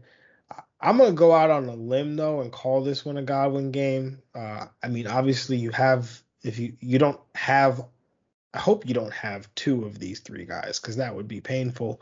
I'm 0.80 0.96
gonna 0.96 1.12
go 1.12 1.32
out 1.32 1.50
on 1.50 1.66
a 1.66 1.74
limb 1.74 2.16
though 2.16 2.40
and 2.40 2.52
call 2.52 2.82
this 2.82 3.04
one 3.04 3.16
a 3.16 3.22
Godwin 3.22 3.70
game. 3.70 4.22
Uh, 4.34 4.66
I 4.82 4.88
mean, 4.88 5.06
obviously 5.06 5.56
you 5.56 5.70
have 5.70 6.22
if 6.42 6.58
you 6.58 6.74
you 6.80 6.98
don't 6.98 7.20
have 7.34 7.84
I 8.52 8.58
hope 8.58 8.86
you 8.86 8.94
don't 8.94 9.12
have 9.12 9.52
two 9.54 9.84
of 9.84 9.98
these 9.98 10.20
three 10.20 10.44
guys 10.44 10.80
because 10.80 10.96
that 10.96 11.14
would 11.14 11.28
be 11.28 11.40
painful. 11.40 12.00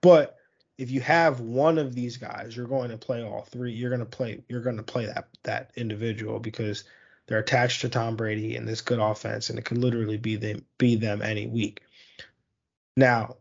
But 0.00 0.36
if 0.78 0.90
you 0.90 1.00
have 1.00 1.40
one 1.40 1.78
of 1.78 1.94
these 1.94 2.16
guys, 2.16 2.56
you're 2.56 2.66
going 2.66 2.90
to 2.90 2.96
play 2.96 3.22
all 3.22 3.42
three. 3.42 3.72
You're 3.72 3.90
going 3.90 4.00
to 4.00 4.06
play 4.06 4.42
you're 4.48 4.62
going 4.62 4.76
to 4.76 4.82
play 4.82 5.06
that 5.06 5.28
that 5.42 5.72
individual 5.76 6.38
because 6.38 6.84
they're 7.26 7.38
attached 7.38 7.82
to 7.82 7.88
Tom 7.88 8.16
Brady 8.16 8.56
and 8.56 8.66
this 8.66 8.80
good 8.80 8.98
offense, 8.98 9.50
and 9.50 9.58
it 9.58 9.64
could 9.64 9.78
literally 9.78 10.16
be 10.16 10.36
them 10.36 10.64
be 10.78 10.96
them 10.96 11.22
any 11.22 11.46
week. 11.46 11.82
Now, 12.96 13.36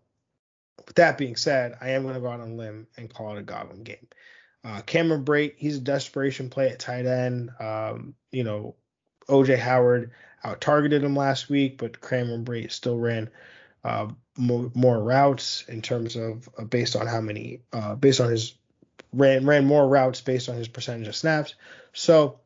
with 0.86 0.96
that 0.96 1.18
being 1.18 1.36
said, 1.36 1.78
I 1.80 1.92
am 1.92 2.04
going 2.04 2.16
to 2.16 2.22
go 2.22 2.28
out 2.28 2.40
on 2.40 2.52
a 2.52 2.56
limb 2.56 2.88
and 2.98 3.14
call 3.14 3.36
it 3.36 3.40
a 3.40 3.44
Godwin 3.44 3.84
game. 3.84 4.08
Uh, 4.64 4.82
Cameron 4.82 5.24
Brate, 5.24 5.54
he's 5.58 5.78
a 5.78 5.82
desperation 5.82 6.50
play 6.50 6.70
at 6.70 6.80
tight 6.80 7.06
end. 7.06 7.52
Um, 7.60 8.16
you 8.32 8.44
know, 8.44 8.76
OJ 9.30 9.58
Howard 9.58 10.12
out 10.44 10.62
targeted 10.62 11.04
him 11.04 11.16
last 11.16 11.50
week, 11.50 11.78
but 11.78 12.02
Cameron 12.02 12.46
Brate 12.46 12.72
still 12.72 12.98
ran 12.98 13.30
uh, 13.84 14.08
more, 14.38 14.72
more, 14.74 15.00
routes 15.02 15.64
in 15.68 15.82
terms 15.82 16.16
of 16.16 16.50
uh, 16.58 16.64
based 16.64 16.96
on 16.96 17.08
how 17.08 17.22
many, 17.22 17.62
uh, 17.74 17.96
based 17.96 18.20
on 18.20 18.30
his 18.30 18.56
ran 19.14 19.46
ran 19.46 19.66
more 19.66 19.88
routes 19.88 20.22
based 20.22 20.50
on 20.50 20.56
his 20.56 20.68
percentage 20.68 21.08
of 21.08 21.16
snaps. 21.16 21.56
So, 21.94 22.40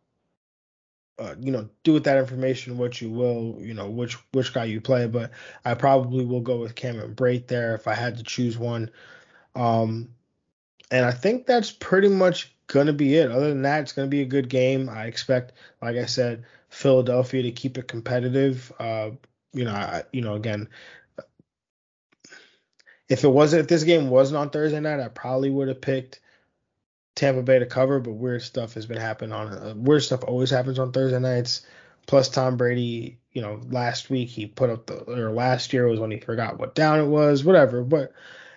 uh, 1.19 1.35
you 1.39 1.51
know, 1.51 1.69
do 1.83 1.93
with 1.93 2.03
that 2.05 2.17
information 2.17 2.77
what 2.77 3.01
you 3.01 3.09
will. 3.09 3.57
You 3.59 3.73
know, 3.73 3.89
which 3.89 4.17
which 4.31 4.53
guy 4.53 4.65
you 4.65 4.81
play, 4.81 5.07
but 5.07 5.31
I 5.65 5.73
probably 5.73 6.25
will 6.25 6.41
go 6.41 6.57
with 6.57 6.75
Cameron 6.75 7.15
Brate 7.15 7.47
there 7.47 7.75
if 7.75 7.87
I 7.87 7.93
had 7.93 8.17
to 8.17 8.23
choose 8.23 8.57
one. 8.57 8.89
Um, 9.55 10.09
and 10.91 11.05
I 11.05 11.11
think 11.11 11.45
that's 11.45 11.71
pretty 11.71 12.09
much 12.09 12.52
going 12.67 12.87
to 12.87 12.93
be 12.93 13.15
it. 13.15 13.31
Other 13.31 13.49
than 13.49 13.63
that, 13.63 13.81
it's 13.81 13.93
going 13.93 14.07
to 14.07 14.15
be 14.15 14.21
a 14.21 14.25
good 14.25 14.49
game. 14.49 14.89
I 14.89 15.05
expect, 15.05 15.53
like 15.81 15.95
I 15.95 16.05
said, 16.05 16.45
Philadelphia 16.69 17.43
to 17.43 17.51
keep 17.51 17.77
it 17.77 17.87
competitive. 17.87 18.71
Uh, 18.79 19.11
you 19.53 19.65
know, 19.65 19.73
I, 19.73 20.03
you 20.11 20.21
know, 20.21 20.35
again, 20.35 20.69
if 23.09 23.23
it 23.23 23.29
wasn't, 23.29 23.61
if 23.61 23.67
this 23.67 23.83
game 23.83 24.09
wasn't 24.09 24.37
on 24.37 24.49
Thursday 24.49 24.79
night, 24.79 24.99
I 24.99 25.09
probably 25.09 25.49
would 25.49 25.67
have 25.67 25.81
picked 25.81 26.19
Tampa 27.15 27.43
Bay 27.43 27.59
to 27.59 27.65
cover. 27.65 27.99
But 27.99 28.13
weird 28.13 28.41
stuff 28.41 28.73
has 28.73 28.85
been 28.85 28.97
happening 28.97 29.33
on. 29.33 29.47
Uh, 29.47 29.73
weird 29.75 30.03
stuff 30.03 30.23
always 30.23 30.49
happens 30.49 30.79
on 30.79 30.91
Thursday 30.91 31.19
nights. 31.19 31.65
Plus, 32.05 32.27
Tom 32.27 32.57
Brady, 32.57 33.19
you 33.31 33.41
know, 33.41 33.61
last 33.69 34.09
week 34.09 34.29
he 34.29 34.45
put 34.45 34.69
up 34.69 34.87
the, 34.87 34.95
or 34.95 35.31
last 35.31 35.71
year 35.71 35.87
was 35.87 35.99
when 35.99 36.11
he 36.11 36.19
forgot 36.19 36.59
what 36.59 36.75
down 36.75 36.99
it 36.99 37.07
was, 37.07 37.45
whatever. 37.45 37.83
But 37.83 38.13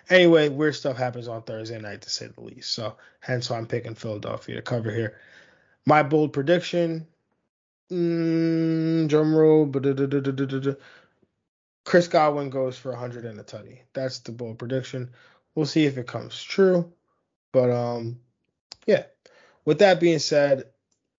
Anyway, 0.09 0.49
weird 0.49 0.75
stuff 0.75 0.97
happens 0.97 1.27
on 1.27 1.41
Thursday 1.41 1.79
night 1.79 2.01
to 2.01 2.09
say 2.09 2.27
the 2.27 2.41
least. 2.41 2.73
So 2.73 2.97
hence 3.19 3.49
why 3.49 3.57
I'm 3.57 3.67
picking 3.67 3.95
Philadelphia 3.95 4.55
to 4.55 4.61
cover 4.61 4.91
here. 4.91 5.19
My 5.85 6.03
bold 6.03 6.33
prediction, 6.33 7.07
mm, 7.91 9.07
drum 9.07 9.35
roll, 9.35 9.65
Chris 11.83 12.07
Godwin 12.07 12.49
goes 12.49 12.77
for 12.77 12.91
100 12.91 13.25
and 13.25 13.39
a 13.39 13.43
tutty. 13.43 13.79
That's 13.93 14.19
the 14.19 14.31
bold 14.31 14.59
prediction. 14.59 15.11
We'll 15.55 15.65
see 15.65 15.85
if 15.85 15.97
it 15.97 16.07
comes 16.07 16.41
true. 16.41 16.91
But 17.51 17.71
um, 17.71 18.19
yeah. 18.85 19.03
With 19.65 19.79
that 19.79 19.99
being 19.99 20.19
said, 20.19 20.65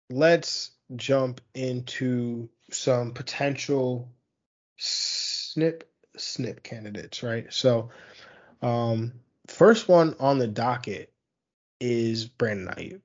let's 0.09 0.71
jump 0.95 1.41
into 1.53 2.49
some 2.71 3.11
potential 3.11 4.09
snip 4.77 5.89
snip 6.17 6.63
candidates, 6.63 7.23
right? 7.23 7.51
So 7.51 7.89
um, 8.61 9.13
first 9.47 9.87
one 9.87 10.15
on 10.19 10.39
the 10.39 10.47
docket 10.47 11.11
is 11.79 12.25
Brandon 12.25 12.73
Aiyuk, 12.75 13.01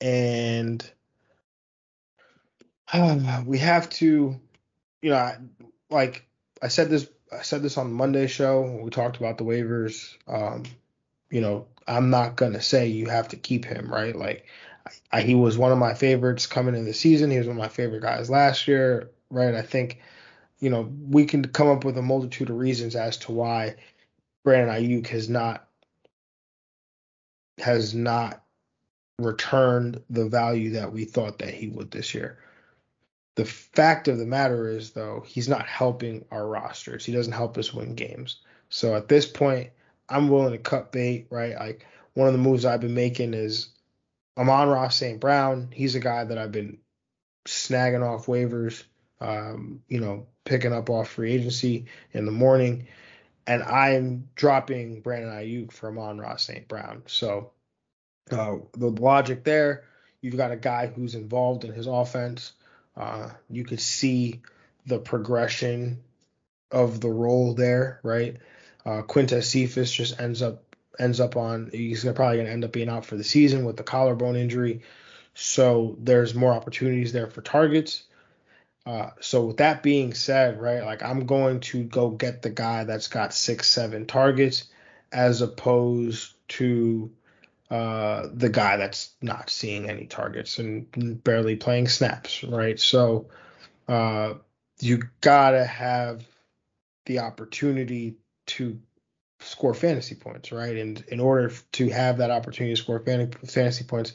and 0.00 0.88
uh, 2.92 3.42
we 3.46 3.58
have 3.58 3.88
to, 3.90 4.38
you 5.02 5.10
know, 5.10 5.32
like 5.90 6.26
I 6.62 6.68
said 6.68 6.90
this, 6.90 7.08
I 7.32 7.42
said 7.42 7.62
this 7.62 7.78
on 7.78 7.92
Monday 7.92 8.26
show 8.26 8.62
when 8.62 8.82
we 8.82 8.90
talked 8.90 9.16
about 9.16 9.38
the 9.38 9.44
waivers. 9.44 10.16
Um, 10.28 10.64
you 11.30 11.40
know, 11.40 11.66
I'm 11.86 12.10
not 12.10 12.36
gonna 12.36 12.62
say 12.62 12.88
you 12.88 13.08
have 13.08 13.28
to 13.28 13.36
keep 13.36 13.64
him, 13.64 13.92
right? 13.92 14.14
Like, 14.14 14.46
I, 15.10 15.22
he 15.22 15.34
was 15.34 15.58
one 15.58 15.72
of 15.72 15.78
my 15.78 15.94
favorites 15.94 16.46
coming 16.46 16.74
in 16.74 16.84
the 16.84 16.94
season. 16.94 17.30
He 17.30 17.38
was 17.38 17.46
one 17.46 17.56
of 17.56 17.62
my 17.62 17.68
favorite 17.68 18.02
guys 18.02 18.30
last 18.30 18.68
year, 18.68 19.10
right? 19.30 19.54
I 19.54 19.62
think, 19.62 20.00
you 20.60 20.70
know, 20.70 20.92
we 21.08 21.24
can 21.24 21.44
come 21.46 21.68
up 21.68 21.84
with 21.84 21.98
a 21.98 22.02
multitude 22.02 22.50
of 22.50 22.56
reasons 22.56 22.94
as 22.94 23.16
to 23.18 23.32
why 23.32 23.76
Brandon 24.46 24.76
Aiyuk 24.76 25.08
has 25.08 25.28
not 25.28 25.66
has 27.58 27.96
not 27.96 28.44
returned 29.18 30.00
the 30.08 30.28
value 30.28 30.70
that 30.70 30.92
we 30.92 31.04
thought 31.04 31.40
that 31.40 31.52
he 31.52 31.66
would 31.66 31.90
this 31.90 32.14
year. 32.14 32.38
The 33.34 33.44
fact 33.44 34.06
of 34.06 34.18
the 34.18 34.24
matter 34.24 34.68
is 34.68 34.92
though, 34.92 35.24
he's 35.26 35.48
not 35.48 35.66
helping 35.66 36.26
our 36.30 36.46
rosters. 36.46 37.04
He 37.04 37.12
doesn't 37.12 37.32
help 37.32 37.58
us 37.58 37.74
win 37.74 37.96
games. 37.96 38.36
So 38.68 38.94
at 38.94 39.08
this 39.08 39.26
point, 39.26 39.70
I'm 40.08 40.28
willing 40.28 40.52
to 40.52 40.58
cut 40.58 40.92
bait, 40.92 41.26
right? 41.28 41.56
Like 41.56 41.84
one 42.14 42.28
of 42.28 42.32
the 42.32 42.38
moves 42.38 42.64
I've 42.64 42.80
been 42.80 42.94
making 42.94 43.34
is 43.34 43.70
Amon-Ra 44.38 44.90
St. 44.90 45.18
Brown. 45.18 45.70
He's 45.72 45.96
a 45.96 46.00
guy 46.00 46.22
that 46.22 46.38
I've 46.38 46.52
been 46.52 46.78
snagging 47.48 48.08
off 48.08 48.26
waivers, 48.26 48.84
um, 49.20 49.82
you 49.88 49.98
know, 49.98 50.28
picking 50.44 50.72
up 50.72 50.88
off 50.88 51.08
free 51.08 51.32
agency 51.32 51.86
in 52.12 52.26
the 52.26 52.32
morning 52.32 52.86
and 53.46 53.62
I'm 53.62 54.28
dropping 54.34 55.00
Brandon 55.00 55.30
Aiyuk 55.30 55.72
for 55.72 55.88
Amon-Ra 55.88 56.36
St. 56.36 56.66
Brown. 56.66 57.02
So 57.06 57.52
uh, 58.30 58.56
the 58.76 58.90
logic 58.90 59.44
there, 59.44 59.84
you've 60.20 60.36
got 60.36 60.50
a 60.50 60.56
guy 60.56 60.88
who's 60.88 61.14
involved 61.14 61.64
in 61.64 61.72
his 61.72 61.86
offense. 61.86 62.52
Uh, 62.96 63.30
you 63.48 63.64
could 63.64 63.80
see 63.80 64.42
the 64.86 64.98
progression 64.98 66.02
of 66.70 67.00
the 67.00 67.10
role 67.10 67.54
there, 67.54 68.00
right? 68.02 68.36
Uh, 68.84 69.02
Quintez 69.02 69.44
Cephus 69.44 69.92
just 69.92 70.20
ends 70.20 70.42
up 70.42 70.62
ends 70.98 71.20
up 71.20 71.36
on 71.36 71.68
he's 71.72 72.02
gonna, 72.02 72.14
probably 72.14 72.36
going 72.36 72.46
to 72.46 72.52
end 72.52 72.64
up 72.64 72.72
being 72.72 72.88
out 72.88 73.04
for 73.04 73.16
the 73.16 73.24
season 73.24 73.64
with 73.64 73.76
the 73.76 73.82
collarbone 73.82 74.34
injury. 74.34 74.80
So 75.34 75.96
there's 76.00 76.34
more 76.34 76.52
opportunities 76.52 77.12
there 77.12 77.26
for 77.26 77.42
targets. 77.42 78.04
Uh, 78.86 79.10
so 79.20 79.46
with 79.46 79.56
that 79.56 79.82
being 79.82 80.14
said, 80.14 80.60
right, 80.60 80.84
like 80.84 81.02
I'm 81.02 81.26
going 81.26 81.60
to 81.60 81.82
go 81.82 82.10
get 82.10 82.42
the 82.42 82.50
guy 82.50 82.84
that's 82.84 83.08
got 83.08 83.34
six, 83.34 83.68
seven 83.68 84.06
targets, 84.06 84.68
as 85.12 85.42
opposed 85.42 86.34
to 86.48 87.10
uh, 87.68 88.28
the 88.32 88.48
guy 88.48 88.76
that's 88.76 89.10
not 89.20 89.50
seeing 89.50 89.90
any 89.90 90.06
targets 90.06 90.58
and 90.58 91.24
barely 91.24 91.56
playing 91.56 91.88
snaps, 91.88 92.44
right? 92.44 92.78
So 92.78 93.26
uh, 93.88 94.34
you 94.80 95.02
gotta 95.20 95.64
have 95.64 96.24
the 97.06 97.18
opportunity 97.20 98.16
to 98.46 98.78
score 99.40 99.74
fantasy 99.74 100.14
points, 100.14 100.52
right? 100.52 100.76
And 100.76 101.04
in 101.08 101.18
order 101.18 101.52
to 101.72 101.88
have 101.88 102.18
that 102.18 102.30
opportunity 102.30 102.74
to 102.76 102.80
score 102.80 103.00
fantasy 103.00 103.84
points, 103.84 104.12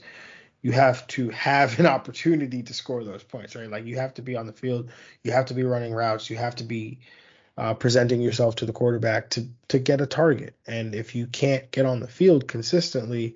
you 0.62 0.72
have 0.72 1.06
to 1.08 1.30
have 1.30 1.80
an 1.80 1.86
opportunity 1.98 2.64
to 2.64 2.74
score 2.74 3.04
those 3.04 3.24
points, 3.24 3.56
right? 3.56 3.70
Like 3.70 3.86
you 3.86 3.98
have 3.98 4.14
to 4.16 4.22
be 4.22 4.36
on 4.36 4.48
the 4.48 4.54
field, 4.54 4.92
you 5.24 5.32
have 5.32 5.46
to 5.48 5.54
be 5.54 5.64
running 5.64 5.94
routes, 5.94 6.30
you 6.30 6.38
have 6.38 6.56
to 6.58 6.64
be 6.64 7.00
uh, 7.58 7.74
presenting 7.74 8.22
yourself 8.22 8.56
to 8.56 8.66
the 8.66 8.74
quarterback 8.74 9.30
to 9.32 9.48
to 9.68 9.80
get 9.80 10.02
a 10.02 10.06
target. 10.06 10.56
And 10.68 10.96
if 10.96 11.16
you 11.16 11.28
can't 11.28 11.70
get 11.72 11.86
on 11.86 12.00
the 12.00 12.08
field 12.08 12.48
consistently, 12.48 13.36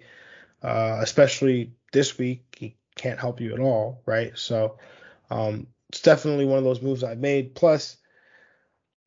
uh, 0.63 0.99
especially 1.01 1.71
this 1.91 2.17
week, 2.17 2.55
he 2.57 2.75
can't 2.95 3.19
help 3.19 3.41
you 3.41 3.53
at 3.53 3.59
all, 3.59 4.01
right? 4.05 4.38
So 4.38 4.77
um, 5.29 5.67
it's 5.89 6.01
definitely 6.01 6.45
one 6.45 6.57
of 6.57 6.63
those 6.63 6.81
moves 6.81 7.03
I've 7.03 7.19
made. 7.19 7.55
Plus, 7.55 7.97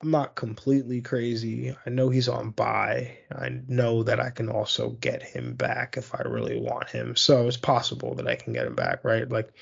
I'm 0.00 0.10
not 0.12 0.36
completely 0.36 1.00
crazy. 1.00 1.74
I 1.84 1.90
know 1.90 2.08
he's 2.08 2.28
on 2.28 2.50
bye. 2.50 3.18
I 3.32 3.60
know 3.66 4.04
that 4.04 4.20
I 4.20 4.30
can 4.30 4.48
also 4.48 4.90
get 4.90 5.22
him 5.22 5.54
back 5.54 5.96
if 5.96 6.14
I 6.14 6.22
really 6.22 6.60
want 6.60 6.88
him. 6.88 7.16
So 7.16 7.48
it's 7.48 7.56
possible 7.56 8.14
that 8.14 8.28
I 8.28 8.36
can 8.36 8.52
get 8.52 8.66
him 8.66 8.76
back, 8.76 9.04
right? 9.04 9.28
Like 9.28 9.52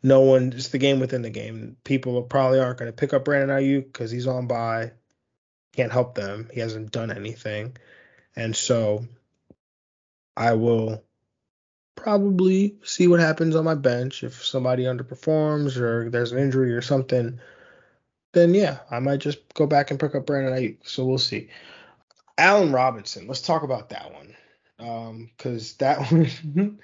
no 0.00 0.20
one, 0.20 0.52
it's 0.54 0.68
the 0.68 0.78
game 0.78 1.00
within 1.00 1.22
the 1.22 1.30
game. 1.30 1.76
People 1.82 2.22
probably 2.22 2.60
aren't 2.60 2.78
going 2.78 2.90
to 2.90 2.96
pick 2.96 3.12
up 3.12 3.24
Brandon 3.24 3.56
Aiyuk 3.56 3.86
because 3.86 4.12
he's 4.12 4.28
on 4.28 4.46
bye. 4.46 4.92
Can't 5.74 5.92
help 5.92 6.14
them. 6.14 6.48
He 6.52 6.60
hasn't 6.60 6.92
done 6.92 7.10
anything. 7.10 7.76
And 8.36 8.54
so 8.54 9.04
I 10.36 10.52
will 10.54 11.02
probably 11.96 12.76
see 12.84 13.08
what 13.08 13.20
happens 13.20 13.56
on 13.56 13.64
my 13.64 13.74
bench 13.74 14.22
if 14.22 14.44
somebody 14.44 14.84
underperforms 14.84 15.76
or 15.76 16.08
there's 16.08 16.32
an 16.32 16.38
injury 16.38 16.72
or 16.72 16.82
something 16.82 17.40
then 18.32 18.54
yeah, 18.54 18.78
I 18.90 18.98
might 18.98 19.20
just 19.20 19.54
go 19.54 19.66
back 19.66 19.90
and 19.90 20.00
pick 20.00 20.14
up 20.14 20.26
Brandon 20.26 20.54
Aiyuk. 20.54 20.78
So 20.84 21.04
we'll 21.04 21.18
see. 21.18 21.48
Allen 22.38 22.72
Robinson, 22.72 23.26
let's 23.26 23.42
talk 23.42 23.62
about 23.62 23.90
that 23.90 24.12
one, 24.12 25.28
because 25.36 25.72
um, 25.72 25.76
that 25.78 25.98
one, 26.12 26.78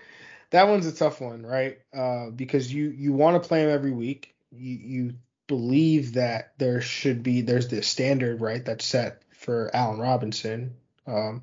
that 0.50 0.68
one's 0.68 0.86
a 0.86 0.92
tough 0.92 1.20
one, 1.20 1.44
right? 1.44 1.78
Uh, 1.96 2.30
because 2.30 2.72
you 2.72 2.90
you 2.90 3.12
want 3.12 3.42
to 3.42 3.48
play 3.48 3.62
him 3.62 3.70
every 3.70 3.92
week. 3.92 4.34
You 4.50 4.76
you 4.76 5.14
believe 5.46 6.14
that 6.14 6.52
there 6.58 6.80
should 6.80 7.22
be 7.22 7.40
there's 7.40 7.68
this 7.68 7.88
standard 7.88 8.40
right 8.40 8.64
that's 8.64 8.84
set 8.84 9.22
for 9.32 9.70
Allen 9.74 9.98
Robinson, 9.98 10.74
um, 11.06 11.42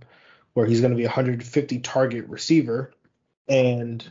where 0.53 0.67
he's 0.67 0.81
going 0.81 0.91
to 0.91 0.97
be 0.97 1.03
a 1.03 1.07
150 1.07 1.79
target 1.79 2.27
receiver, 2.27 2.93
and 3.47 4.03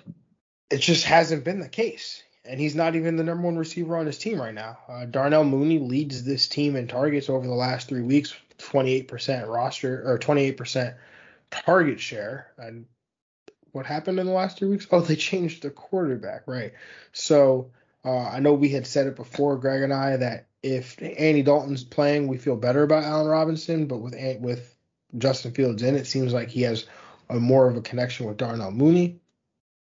it 0.71 0.79
just 0.79 1.05
hasn't 1.05 1.45
been 1.45 1.61
the 1.61 1.69
case 1.69 2.23
and 2.45 2.61
he's 2.61 2.75
not 2.75 2.95
even 2.95 3.17
the 3.17 3.25
number 3.25 3.45
one 3.45 3.57
receiver 3.57 3.97
on 3.97 4.07
his 4.07 4.19
team 4.19 4.41
right 4.41 4.55
now. 4.55 4.79
Uh, 4.89 5.07
Darnell 5.07 5.45
Mooney 5.45 5.79
leads 5.79 6.25
this 6.25 6.47
team 6.47 6.77
in 6.77 6.87
targets 6.87 7.31
over 7.31 7.47
the 7.47 7.55
last 7.55 7.89
three 7.89 8.03
weeks, 8.03 8.35
28% 8.59 9.49
roster 9.49 10.03
or 10.09 10.19
28% 10.19 10.95
target 11.51 12.01
share. 12.01 12.53
And 12.59 12.87
what 13.73 13.87
happened 13.87 14.19
in 14.19 14.27
the 14.27 14.33
last 14.33 14.59
three 14.59 14.69
weeks? 14.69 14.87
Oh, 14.93 15.01
they 15.01 15.17
changed 15.17 15.63
the 15.63 15.71
quarterback, 15.71 16.43
right? 16.47 16.73
So 17.13 17.71
uh, 18.05 18.29
I 18.29 18.41
know 18.41 18.53
we 18.53 18.69
had 18.69 18.87
said 18.87 19.07
it 19.07 19.17
before, 19.17 19.57
Greg 19.57 19.83
and 19.83 19.93
I, 19.93 20.17
that 20.19 20.47
if 20.63 21.01
Andy 21.03 21.43
Dalton's 21.43 21.85
playing, 21.85 22.29
we 22.29 22.39
feel 22.39 22.57
better 22.57 22.83
about 22.83 23.05
Allen 23.05 23.27
Robinson. 23.27 23.87
But 23.87 23.99
with 23.99 24.15
with 24.41 24.75
Justin 25.17 25.53
Fields 25.53 25.83
in, 25.83 25.95
it 25.95 26.07
seems 26.07 26.33
like 26.33 26.49
he 26.49 26.63
has 26.63 26.87
a 27.31 27.37
more 27.37 27.69
of 27.69 27.77
a 27.77 27.83
connection 27.83 28.27
with 28.27 28.37
Darnell 28.37 28.71
Mooney. 28.71 29.21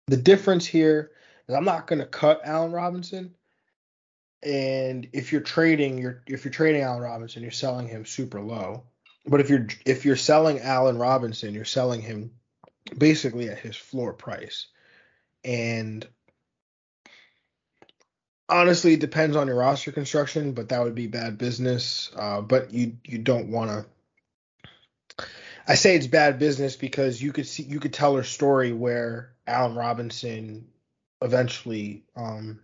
The 0.07 0.17
difference 0.17 0.65
here 0.65 1.11
I'm 1.53 1.65
not 1.65 1.87
going 1.87 1.99
to 1.99 2.05
cut 2.05 2.41
Allen 2.43 2.71
Robinson. 2.71 3.33
And 4.43 5.07
if 5.13 5.31
you're 5.31 5.41
trading, 5.41 5.99
you're 5.99 6.23
if 6.25 6.45
you're 6.45 6.53
trading 6.53 6.81
Allen 6.81 7.01
Robinson, 7.01 7.43
you're 7.43 7.51
selling 7.51 7.87
him 7.87 8.05
super 8.05 8.41
low. 8.41 8.83
But 9.25 9.39
if 9.39 9.49
you're 9.49 9.67
if 9.85 10.03
you're 10.05 10.15
selling 10.15 10.59
Allen 10.59 10.97
Robinson, 10.97 11.53
you're 11.53 11.65
selling 11.65 12.01
him 12.01 12.31
basically 12.97 13.49
at 13.49 13.59
his 13.59 13.75
floor 13.75 14.13
price. 14.13 14.67
And 15.43 16.07
honestly, 18.49 18.93
it 18.93 18.99
depends 18.99 19.35
on 19.35 19.47
your 19.47 19.57
roster 19.57 19.91
construction, 19.91 20.53
but 20.53 20.69
that 20.69 20.83
would 20.83 20.95
be 20.95 21.07
bad 21.07 21.37
business. 21.37 22.11
Uh, 22.15 22.41
but 22.41 22.73
you 22.73 22.97
you 23.05 23.19
don't 23.19 23.49
want 23.49 23.85
to. 25.17 25.25
I 25.67 25.75
say 25.75 25.95
it's 25.95 26.07
bad 26.07 26.39
business 26.39 26.75
because 26.75 27.21
you 27.21 27.31
could 27.31 27.47
see 27.47 27.63
you 27.63 27.79
could 27.79 27.93
tell 27.93 28.17
a 28.17 28.23
story 28.23 28.73
where 28.73 29.33
Allen 29.45 29.75
Robinson 29.75 30.67
eventually 31.21 32.03
um 32.15 32.59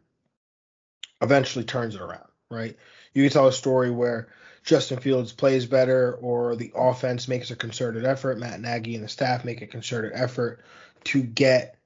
eventually 1.22 1.66
turns 1.66 1.96
it 1.96 2.02
around, 2.02 2.28
right? 2.50 2.76
You 3.14 3.24
can 3.24 3.32
tell 3.32 3.48
a 3.48 3.54
story 3.54 3.90
where 3.90 4.30
Justin 4.64 5.00
Fields 5.00 5.32
plays 5.32 5.66
better 5.66 6.14
or 6.16 6.56
the 6.56 6.72
offense 6.76 7.28
makes 7.28 7.52
a 7.52 7.56
concerted 7.56 8.06
effort, 8.06 8.38
Matt 8.38 8.60
Nagy 8.60 8.96
and 8.96 9.04
the 9.04 9.10
staff 9.10 9.46
make 9.46 9.62
a 9.62 9.68
concerted 9.68 10.12
effort 10.14 10.64
to 11.06 11.24
get 11.24 11.78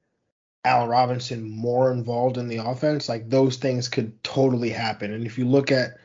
Allen 0.63 0.89
Robinson 0.89 1.49
more 1.49 1.91
involved 1.91 2.37
in 2.37 2.47
the 2.47 2.57
offense, 2.57 3.07
like 3.07 3.29
those 3.29 3.57
things 3.57 3.87
could 3.87 4.23
totally 4.23 4.69
happen. 4.69 5.13
And 5.13 5.25
if 5.25 5.37
you 5.37 5.45
look 5.45 5.71
at 5.71 5.97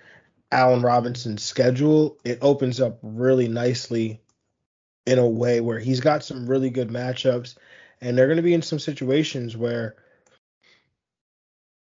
Allen 0.52 0.82
Robinson's 0.82 1.42
schedule, 1.42 2.18
it 2.24 2.38
opens 2.40 2.80
up 2.80 2.98
really 3.02 3.48
nicely 3.48 4.20
in 5.06 5.18
a 5.18 5.26
way 5.26 5.60
where 5.60 5.78
he's 5.78 6.00
got 6.00 6.24
some 6.24 6.46
really 6.46 6.70
good 6.70 6.88
matchups 6.88 7.56
and 8.00 8.16
they're 8.16 8.26
going 8.26 8.36
to 8.36 8.42
be 8.42 8.54
in 8.54 8.62
some 8.62 8.78
situations 8.78 9.56
where 9.56 9.96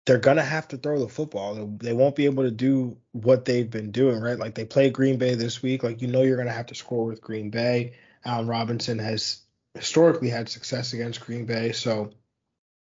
they're 0.08 0.18
to 0.38 0.44
have 0.44 0.70
to 0.70 0.78
throw 0.78 1.00
the 1.00 1.10
football. 1.10 1.54
They 1.80 1.92
won't 1.92 2.16
be 2.16 2.26
able 2.26 2.44
to 2.44 2.52
do 2.52 2.98
what 3.12 3.44
they've 3.44 3.70
been 3.70 3.92
doing, 3.92 4.22
right? 4.22 4.40
Like 4.40 4.56
they 4.56 4.64
play 4.64 4.90
Green 4.90 5.18
Bay 5.18 5.36
this 5.36 5.62
week. 5.62 5.84
Like 5.84 6.02
you 6.02 6.08
know 6.08 6.22
you're 6.22 6.38
to 6.48 6.54
have 6.54 6.68
to 6.68 6.76
score 6.76 7.06
with 7.06 7.22
Green 7.22 7.50
Bay. 7.50 7.94
Allen 8.24 8.48
Robinson 8.48 9.00
has 9.00 9.42
historically 9.74 10.30
had 10.30 10.48
success 10.48 10.94
against 10.94 11.20
Green 11.20 11.46
Bay, 11.46 11.74
so 11.74 12.12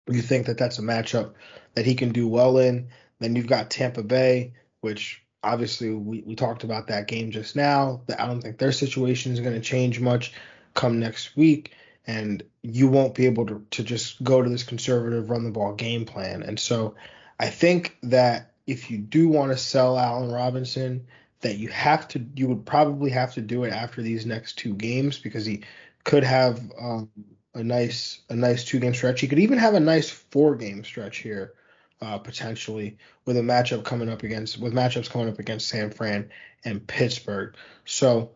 you 0.09 0.21
think 0.21 0.47
that 0.47 0.57
that's 0.57 0.79
a 0.79 0.83
matchup 0.83 1.33
that 1.75 1.85
he 1.85 1.95
can 1.95 2.11
do 2.11 2.27
well 2.27 2.57
in. 2.57 2.89
Then 3.19 3.37
you've 3.37 3.47
got 3.47 3.69
Tampa 3.69 4.03
Bay, 4.03 4.51
which 4.81 5.23
obviously 5.41 5.91
we, 5.91 6.23
we 6.25 6.35
talked 6.35 6.65
about 6.65 6.87
that 6.87 7.07
game 7.07 7.31
just 7.31 7.55
now. 7.55 8.01
I 8.19 8.27
don't 8.27 8.41
think 8.41 8.57
their 8.57 8.73
situation 8.73 9.31
is 9.31 9.39
going 9.39 9.55
to 9.55 9.61
change 9.61 10.01
much 10.01 10.33
come 10.73 10.99
next 10.99 11.37
week. 11.37 11.71
And 12.05 12.43
you 12.61 12.87
won't 12.87 13.15
be 13.15 13.25
able 13.25 13.45
to, 13.45 13.65
to 13.71 13.83
just 13.83 14.21
go 14.23 14.41
to 14.41 14.49
this 14.49 14.63
conservative 14.63 15.29
run 15.29 15.45
the 15.45 15.51
ball 15.51 15.73
game 15.73 16.05
plan. 16.05 16.43
And 16.43 16.59
so 16.59 16.95
I 17.39 17.49
think 17.49 17.97
that 18.03 18.51
if 18.67 18.91
you 18.91 18.97
do 18.97 19.29
want 19.29 19.51
to 19.51 19.57
sell 19.57 19.97
Allen 19.97 20.31
Robinson, 20.31 21.07
that 21.41 21.57
you 21.57 21.67
have 21.69 22.07
to 22.09 22.25
you 22.35 22.47
would 22.47 22.65
probably 22.65 23.11
have 23.11 23.33
to 23.33 23.41
do 23.41 23.63
it 23.65 23.71
after 23.71 24.01
these 24.01 24.25
next 24.25 24.57
two 24.57 24.73
games 24.73 25.19
because 25.19 25.45
he 25.45 25.63
could 26.03 26.23
have 26.23 26.59
um, 26.79 27.09
a 27.53 27.63
nice 27.63 28.21
a 28.29 28.35
nice 28.35 28.63
two 28.63 28.79
game 28.79 28.93
stretch. 28.93 29.21
He 29.21 29.27
could 29.27 29.39
even 29.39 29.57
have 29.57 29.75
a 29.75 29.79
nice 29.79 30.09
four 30.09 30.55
game 30.55 30.83
stretch 30.83 31.17
here, 31.17 31.53
uh, 32.01 32.17
potentially 32.17 32.97
with 33.25 33.37
a 33.37 33.41
matchup 33.41 33.83
coming 33.83 34.09
up 34.09 34.23
against 34.23 34.57
with 34.57 34.73
matchups 34.73 35.09
coming 35.09 35.29
up 35.29 35.39
against 35.39 35.67
San 35.67 35.91
Fran 35.91 36.29
and 36.65 36.85
Pittsburgh. 36.87 37.55
So 37.85 38.31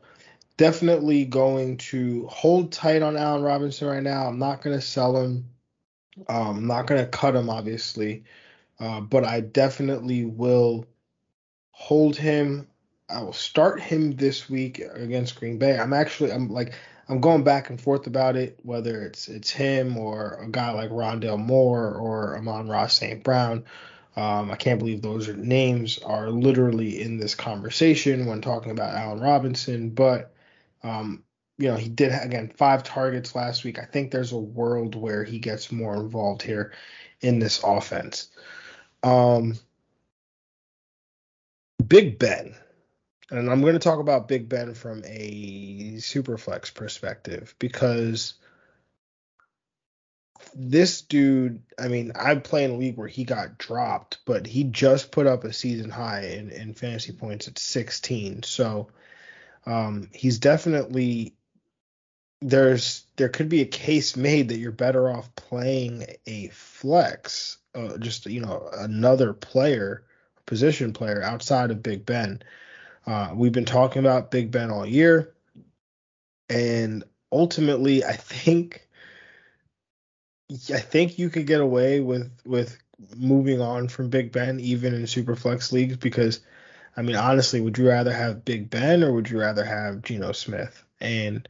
definitely 0.58 1.26
going 1.26 1.78
to 1.78 2.28
hold 2.28 2.72
tight 2.72 3.02
on 3.02 3.16
Allen 3.16 3.44
Robinson 3.44 3.88
right 3.88 4.04
now. 4.04 4.28
I'm 4.28 4.40
not 4.40 4.62
going 4.62 4.76
to 4.76 4.82
sell 4.82 5.16
him. 5.16 5.46
Um, 6.28 6.58
I'm 6.58 6.68
not 6.68 6.88
going 6.88 7.00
to 7.00 7.10
cut 7.10 7.36
him, 7.36 7.50
obviously, 7.50 8.24
uh, 8.80 9.02
but 9.02 9.24
I 9.24 9.42
definitely 9.42 10.26
will 10.26 10.86
hold 11.72 12.16
him. 12.18 12.68
I 13.08 13.22
will 13.22 13.34
start 13.34 13.80
him 13.80 14.16
this 14.16 14.50
week 14.50 14.80
against 14.80 15.40
Green 15.40 15.60
Bay. 15.60 15.78
I'm 15.78 15.94
actually 15.94 16.32
I'm 16.32 16.50
like 16.50 16.74
I'm 17.08 17.22
going 17.22 17.44
back 17.44 17.70
and 17.70 17.80
forth 17.80 18.08
about 18.08 18.36
it, 18.36 18.60
whether 18.64 19.04
it's 19.04 19.30
it's 19.30 19.52
him 19.52 19.96
or 19.96 20.40
a 20.42 20.50
guy 20.50 20.72
like 20.72 20.90
Rondale 20.90 21.40
Moore 21.40 21.94
or 21.94 22.36
Amon-Ra 22.36 22.88
St. 22.88 23.24
Brown. 23.24 23.64
Um, 24.18 24.50
I 24.50 24.56
can't 24.56 24.80
believe 24.80 25.04
those 25.04 25.30
are, 25.30 25.38
names 25.38 26.00
are 26.00 26.32
literally 26.32 27.00
in 27.00 27.18
this 27.18 27.36
conversation 27.36 28.26
when 28.26 28.42
talking 28.42 28.72
about 28.72 28.96
Allen 28.96 29.22
Robinson, 29.22 29.92
but 29.92 30.34
um, 30.84 31.24
you 31.58 31.70
know 31.70 31.76
he 31.76 31.90
did 31.90 32.12
again 32.12 32.52
five 32.56 32.84
targets 32.84 33.36
last 33.36 33.64
week. 33.64 33.80
I 33.80 33.86
think 33.86 34.12
there's 34.12 34.32
a 34.32 34.38
world 34.38 34.96
where 34.96 35.24
he 35.24 35.40
gets 35.40 35.72
more 35.72 35.96
involved 35.96 36.42
here 36.42 36.74
in 37.22 37.40
this 37.40 37.62
offense. 37.64 38.30
Um, 39.04 39.58
Big 41.88 42.20
Ben 42.20 42.56
and 43.30 43.50
I'm 43.50 43.62
going 43.62 43.74
to 43.74 43.80
talk 43.80 44.00
about 44.00 44.28
Big 44.28 44.48
Ben 44.48 44.74
from 44.74 45.04
a 45.06 45.96
superflex 45.98 46.74
perspective 46.74 47.56
because 47.60 48.36
this 50.56 51.02
dude, 51.02 51.62
I 51.78 51.90
mean, 51.90 52.14
I 52.16 52.36
play 52.36 52.64
in 52.64 52.72
a 52.72 52.78
league 52.78 52.96
where 52.96 53.08
he 53.08 53.26
got 53.26 53.58
dropped, 53.58 54.20
but 54.26 54.48
he 54.48 54.64
just 54.64 55.12
put 55.12 55.28
up 55.28 55.44
a 55.44 55.52
season 55.52 55.90
high 55.90 56.28
in, 56.28 56.52
in 56.52 56.74
fantasy 56.74 57.12
points 57.12 57.50
at 57.50 57.60
16. 57.60 58.44
So 58.44 58.88
um, 59.68 60.10
he's 60.14 60.40
definitely 60.40 61.36
there's 62.42 63.06
there 63.18 63.30
could 63.30 63.50
be 63.50 63.62
a 63.62 63.66
case 63.66 64.16
made 64.16 64.50
that 64.50 64.58
you're 64.58 64.72
better 64.72 65.10
off 65.10 65.36
playing 65.36 66.06
a 66.26 66.48
flex, 66.50 67.58
uh, 67.76 67.98
just 67.98 68.26
you 68.28 68.40
know 68.40 68.70
another 68.74 69.34
player, 69.34 70.06
position 70.46 70.94
player 70.94 71.22
outside 71.22 71.70
of 71.70 71.84
Big 71.84 72.06
Ben. 72.06 72.42
Uh, 73.06 73.32
we've 73.36 73.52
been 73.52 73.66
talking 73.66 74.00
about 74.00 74.32
Big 74.32 74.52
Ben 74.52 74.72
all 74.72 74.86
year, 74.86 75.34
and 76.50 77.04
ultimately, 77.32 78.06
I 78.06 78.14
think 78.14 78.88
I 80.74 80.80
think 80.80 81.20
you 81.20 81.30
could 81.30 81.46
get 81.46 81.60
away 81.60 82.00
with 82.00 82.32
with 82.46 82.78
moving 83.18 83.60
on 83.60 83.90
from 83.90 84.10
Big 84.10 84.32
Ben 84.32 84.62
even 84.62 84.94
in 84.94 85.04
superflex 85.04 85.74
leagues 85.74 85.98
because 85.98 86.40
I 86.98 87.04
mean 87.04 87.16
honestly, 87.16 87.62
would 87.62 87.78
you 87.78 87.88
rather 87.88 88.12
have 88.12 88.44
Big 88.44 88.70
Ben 88.70 89.04
or 89.04 89.14
would 89.14 89.30
you 89.30 89.40
rather 89.40 89.64
have 89.64 90.02
Geno 90.02 90.32
Smith? 90.32 90.84
And 91.00 91.48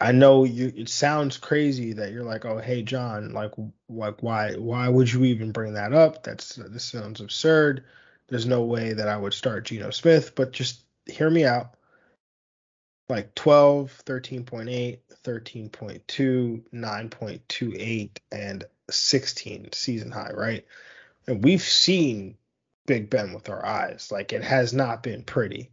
I 0.00 0.12
know 0.12 0.44
you 0.44 0.72
it 0.74 0.88
sounds 0.88 1.36
crazy 1.36 1.92
that 1.92 2.12
you're 2.12 2.24
like, 2.24 2.44
"Oh, 2.44 2.58
hey 2.58 2.82
John, 2.82 3.32
like 3.32 3.52
like 3.88 4.22
why 4.22 4.54
why 4.54 4.88
would 4.88 5.12
you 5.12 5.24
even 5.24 5.52
bring 5.52 5.74
that 5.74 5.92
up? 5.92 6.22
That's 6.22 6.54
this 6.56 6.84
sounds 6.84 7.20
absurd. 7.20 7.84
There's 8.28 8.46
no 8.46 8.62
way 8.62 8.94
that 8.94 9.08
I 9.08 9.16
would 9.16 9.34
start 9.34 9.64
Geno 9.66 9.90
Smith, 9.90 10.34
but 10.34 10.52
just 10.52 10.82
hear 11.06 11.30
me 11.30 11.44
out. 11.44 11.74
Like 13.08 13.34
12, 13.34 14.02
13.8, 14.04 14.98
13.2, 15.24 16.62
9.28, 16.74 18.10
and 18.30 18.64
16 18.90 19.72
season 19.72 20.10
high, 20.10 20.30
right? 20.34 20.66
And 21.26 21.42
we've 21.42 21.62
seen 21.62 22.36
Big 22.88 23.10
Ben 23.10 23.34
with 23.34 23.50
our 23.50 23.64
eyes. 23.64 24.08
Like 24.10 24.32
it 24.32 24.42
has 24.42 24.72
not 24.72 25.02
been 25.02 25.22
pretty. 25.22 25.70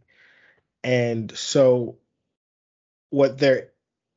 And 0.84 1.36
so 1.36 1.96
what 3.10 3.38
there 3.38 3.70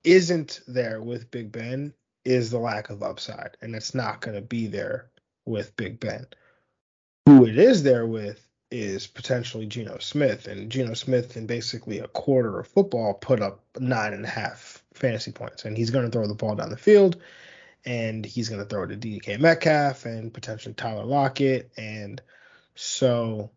isn't 0.03 0.59
there 0.67 1.01
with 1.01 1.31
Big 1.31 1.51
Ben 1.51 1.93
is 2.25 2.51
the 2.51 2.59
lack 2.59 2.89
of 2.89 3.01
upside. 3.01 3.55
And 3.61 3.73
it's 3.73 3.95
not 3.95 4.19
going 4.19 4.35
to 4.35 4.41
be 4.41 4.67
there 4.67 5.09
with 5.45 5.75
Big 5.77 5.99
Ben. 5.99 6.27
Who 7.25 7.45
it 7.45 7.57
is 7.57 7.83
there 7.83 8.05
with 8.05 8.45
is 8.69 9.07
potentially 9.07 9.65
Geno 9.65 9.97
Smith, 9.99 10.47
and 10.47 10.69
Geno 10.69 10.93
Smith 10.93 11.37
in 11.37 11.47
basically 11.47 11.99
a 11.99 12.07
quarter 12.09 12.59
of 12.59 12.67
football 12.67 13.13
put 13.15 13.41
up 13.41 13.63
nine 13.79 14.13
and 14.13 14.25
a 14.25 14.29
half 14.29 14.83
fantasy 14.93 15.31
points, 15.31 15.65
and 15.65 15.77
he's 15.77 15.89
going 15.89 16.05
to 16.05 16.11
throw 16.11 16.27
the 16.27 16.35
ball 16.35 16.55
down 16.55 16.69
the 16.69 16.77
field, 16.77 17.17
and 17.85 18.25
he's 18.25 18.49
going 18.49 18.61
to 18.61 18.67
throw 18.67 18.83
it 18.83 18.87
to 18.87 18.97
DK 18.97 19.39
Metcalf 19.39 20.05
and 20.05 20.33
potentially 20.33 20.75
Tyler 20.75 21.05
Lockett, 21.05 21.71
and 21.77 22.21
so 22.81 23.51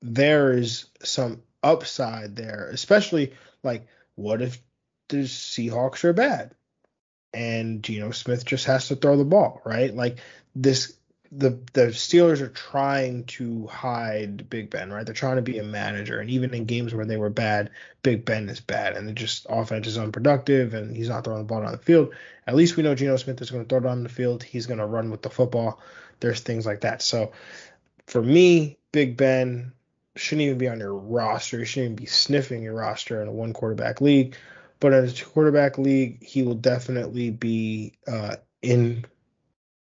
there 0.00 0.50
is 0.50 0.86
some 1.04 1.42
upside 1.62 2.34
there, 2.34 2.70
especially 2.72 3.34
like 3.62 3.86
what 4.16 4.42
if 4.42 4.60
the 5.08 5.18
Seahawks 5.18 6.02
are 6.02 6.12
bad 6.12 6.52
and 7.32 7.84
Geno 7.84 8.10
Smith 8.10 8.44
just 8.44 8.64
has 8.64 8.88
to 8.88 8.96
throw 8.96 9.16
the 9.16 9.24
ball, 9.24 9.62
right? 9.64 9.94
Like 9.94 10.18
this 10.56 10.92
the 11.30 11.50
the 11.72 11.86
Steelers 11.92 12.40
are 12.40 12.48
trying 12.48 13.24
to 13.26 13.68
hide 13.68 14.50
Big 14.50 14.70
Ben, 14.70 14.92
right? 14.92 15.06
They're 15.06 15.14
trying 15.14 15.36
to 15.36 15.42
be 15.42 15.58
a 15.58 15.64
manager, 15.64 16.18
and 16.18 16.28
even 16.28 16.52
in 16.52 16.64
games 16.64 16.92
where 16.92 17.06
they 17.06 17.16
were 17.16 17.30
bad, 17.30 17.70
Big 18.02 18.24
Ben 18.24 18.48
is 18.48 18.58
bad, 18.58 18.96
and 18.96 19.06
the 19.08 19.12
just 19.12 19.46
offense 19.48 19.86
is 19.86 19.98
unproductive, 19.98 20.74
and 20.74 20.96
he's 20.96 21.08
not 21.08 21.22
throwing 21.22 21.38
the 21.38 21.44
ball 21.44 21.62
down 21.62 21.70
the 21.70 21.78
field. 21.78 22.12
At 22.46 22.56
least 22.56 22.76
we 22.76 22.82
know 22.82 22.96
Geno 22.96 23.16
Smith 23.18 23.40
is 23.40 23.52
going 23.52 23.64
to 23.64 23.68
throw 23.68 23.78
it 23.78 23.90
on 23.90 24.02
the 24.02 24.08
field. 24.08 24.42
He's 24.42 24.66
going 24.66 24.80
to 24.80 24.84
run 24.84 25.12
with 25.12 25.22
the 25.22 25.30
football. 25.30 25.80
There's 26.20 26.40
things 26.40 26.66
like 26.66 26.82
that. 26.82 27.02
So 27.02 27.32
for 28.12 28.20
me, 28.20 28.76
Big 28.92 29.16
Ben 29.16 29.72
shouldn't 30.16 30.42
even 30.42 30.58
be 30.58 30.68
on 30.68 30.80
your 30.80 30.94
roster. 30.94 31.60
He 31.60 31.64
shouldn't 31.64 31.92
even 31.92 31.96
be 31.96 32.06
sniffing 32.06 32.62
your 32.62 32.74
roster 32.74 33.22
in 33.22 33.28
a 33.28 33.32
one 33.32 33.54
quarterback 33.54 34.02
league. 34.02 34.36
But 34.80 34.92
in 34.92 35.04
a 35.04 35.10
two 35.10 35.24
quarterback 35.24 35.78
league, 35.78 36.22
he 36.22 36.42
will 36.42 36.56
definitely 36.56 37.30
be 37.30 37.94
uh, 38.06 38.36
in 38.60 39.06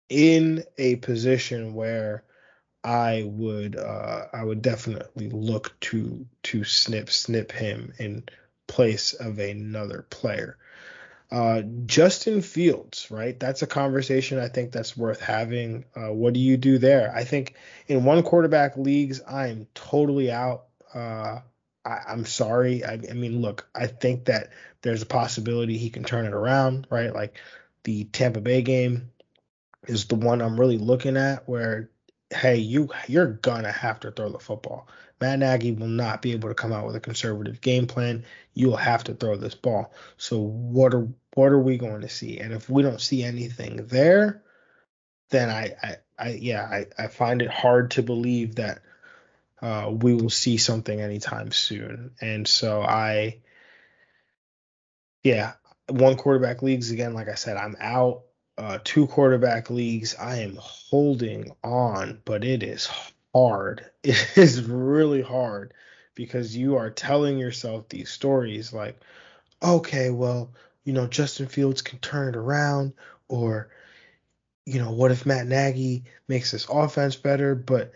in 0.09 0.63
a 0.79 0.95
position 0.95 1.75
where 1.75 2.23
I 2.83 3.23
would 3.27 3.75
uh, 3.75 4.25
I 4.33 4.43
would 4.43 4.63
definitely 4.63 5.29
look 5.29 5.79
to 5.81 6.25
to 6.43 6.63
snip 6.63 7.11
snip 7.11 7.51
him 7.51 7.93
in 7.99 8.23
place 8.65 9.13
of 9.13 9.37
another 9.37 10.07
player. 10.09 10.57
Uh, 11.29 11.61
Justin 11.85 12.41
Fields, 12.41 13.11
right? 13.11 13.37
That's 13.39 13.61
a 13.61 13.67
conversation 13.67 14.39
I 14.39 14.47
think 14.47 14.71
that's 14.71 14.95
worth 14.95 15.19
having. 15.19 15.85
Uh, 15.95 16.13
what 16.13 16.33
do 16.33 16.39
you 16.39 16.57
do 16.57 16.77
there? 16.77 17.13
I 17.13 17.23
think 17.23 17.55
in 17.87 18.05
one 18.05 18.23
quarterback 18.23 18.77
leagues, 18.77 19.21
I'm 19.27 19.67
totally 19.73 20.31
out. 20.31 20.65
Uh, 20.93 21.39
I, 21.83 21.99
am 22.07 22.25
sorry. 22.25 22.83
I, 22.85 22.93
I, 22.93 23.13
mean, 23.13 23.41
look, 23.41 23.67
I 23.75 23.87
think 23.87 24.25
that 24.25 24.51
there's 24.81 25.01
a 25.01 25.07
possibility 25.07 25.77
he 25.77 25.89
can 25.89 26.03
turn 26.03 26.25
it 26.25 26.33
around, 26.33 26.87
right? 26.89 27.13
Like 27.13 27.37
the 27.83 28.05
Tampa 28.05 28.39
Bay 28.39 28.61
game, 28.61 29.11
is 29.87 30.05
the 30.05 30.15
one 30.15 30.41
I'm 30.41 30.59
really 30.59 30.77
looking 30.77 31.17
at 31.17 31.47
where 31.47 31.89
hey, 32.29 32.57
you 32.57 32.89
you're 33.07 33.33
gonna 33.33 33.71
have 33.71 33.99
to 34.01 34.11
throw 34.11 34.29
the 34.29 34.39
football. 34.39 34.87
Matt 35.19 35.39
Nagy 35.39 35.71
will 35.71 35.87
not 35.87 36.21
be 36.21 36.33
able 36.33 36.49
to 36.49 36.55
come 36.55 36.71
out 36.71 36.85
with 36.85 36.95
a 36.95 36.99
conservative 36.99 37.61
game 37.61 37.87
plan. 37.87 38.25
You'll 38.53 38.77
have 38.77 39.03
to 39.05 39.13
throw 39.13 39.35
this 39.35 39.55
ball. 39.55 39.93
So 40.17 40.39
what 40.39 40.93
are 40.93 41.07
what 41.33 41.51
are 41.51 41.59
we 41.59 41.77
going 41.77 42.01
to 42.01 42.09
see? 42.09 42.39
And 42.39 42.53
if 42.53 42.69
we 42.69 42.83
don't 42.83 43.01
see 43.01 43.23
anything 43.23 43.87
there, 43.87 44.43
then 45.29 45.49
I 45.49 45.73
I, 45.81 45.95
I 46.17 46.29
yeah 46.33 46.63
I, 46.63 46.85
I 47.03 47.07
find 47.07 47.41
it 47.41 47.49
hard 47.49 47.91
to 47.91 48.03
believe 48.03 48.55
that 48.55 48.81
uh, 49.61 49.89
we 49.91 50.13
will 50.13 50.29
see 50.29 50.57
something 50.57 50.99
anytime 50.99 51.51
soon. 51.51 52.11
And 52.21 52.47
so 52.47 52.81
I 52.81 53.39
yeah 55.23 55.53
one 55.89 56.17
quarterback 56.17 56.61
leagues 56.61 56.91
again 56.91 57.13
like 57.13 57.29
I 57.29 57.35
said 57.35 57.57
I'm 57.57 57.75
out 57.79 58.23
uh, 58.57 58.79
two 58.83 59.07
quarterback 59.07 59.69
leagues, 59.69 60.15
I 60.15 60.37
am 60.37 60.57
holding 60.59 61.51
on, 61.63 62.21
but 62.25 62.43
it 62.43 62.63
is 62.63 62.89
hard. 63.37 63.89
It 64.03 64.37
is 64.37 64.63
really 64.63 65.21
hard 65.21 65.73
because 66.15 66.55
you 66.55 66.77
are 66.77 66.89
telling 66.89 67.37
yourself 67.37 67.89
these 67.89 68.09
stories 68.09 68.71
like, 68.73 68.99
okay, 69.61 70.09
well, 70.09 70.53
you 70.85 70.93
know, 70.93 71.07
Justin 71.07 71.47
Fields 71.47 71.81
can 71.81 71.99
turn 71.99 72.29
it 72.29 72.35
around, 72.37 72.93
or, 73.27 73.69
you 74.65 74.79
know, 74.79 74.91
what 74.91 75.11
if 75.11 75.25
Matt 75.25 75.47
Nagy 75.47 76.05
makes 76.27 76.51
this 76.51 76.67
offense 76.69 77.15
better? 77.15 77.53
But 77.55 77.91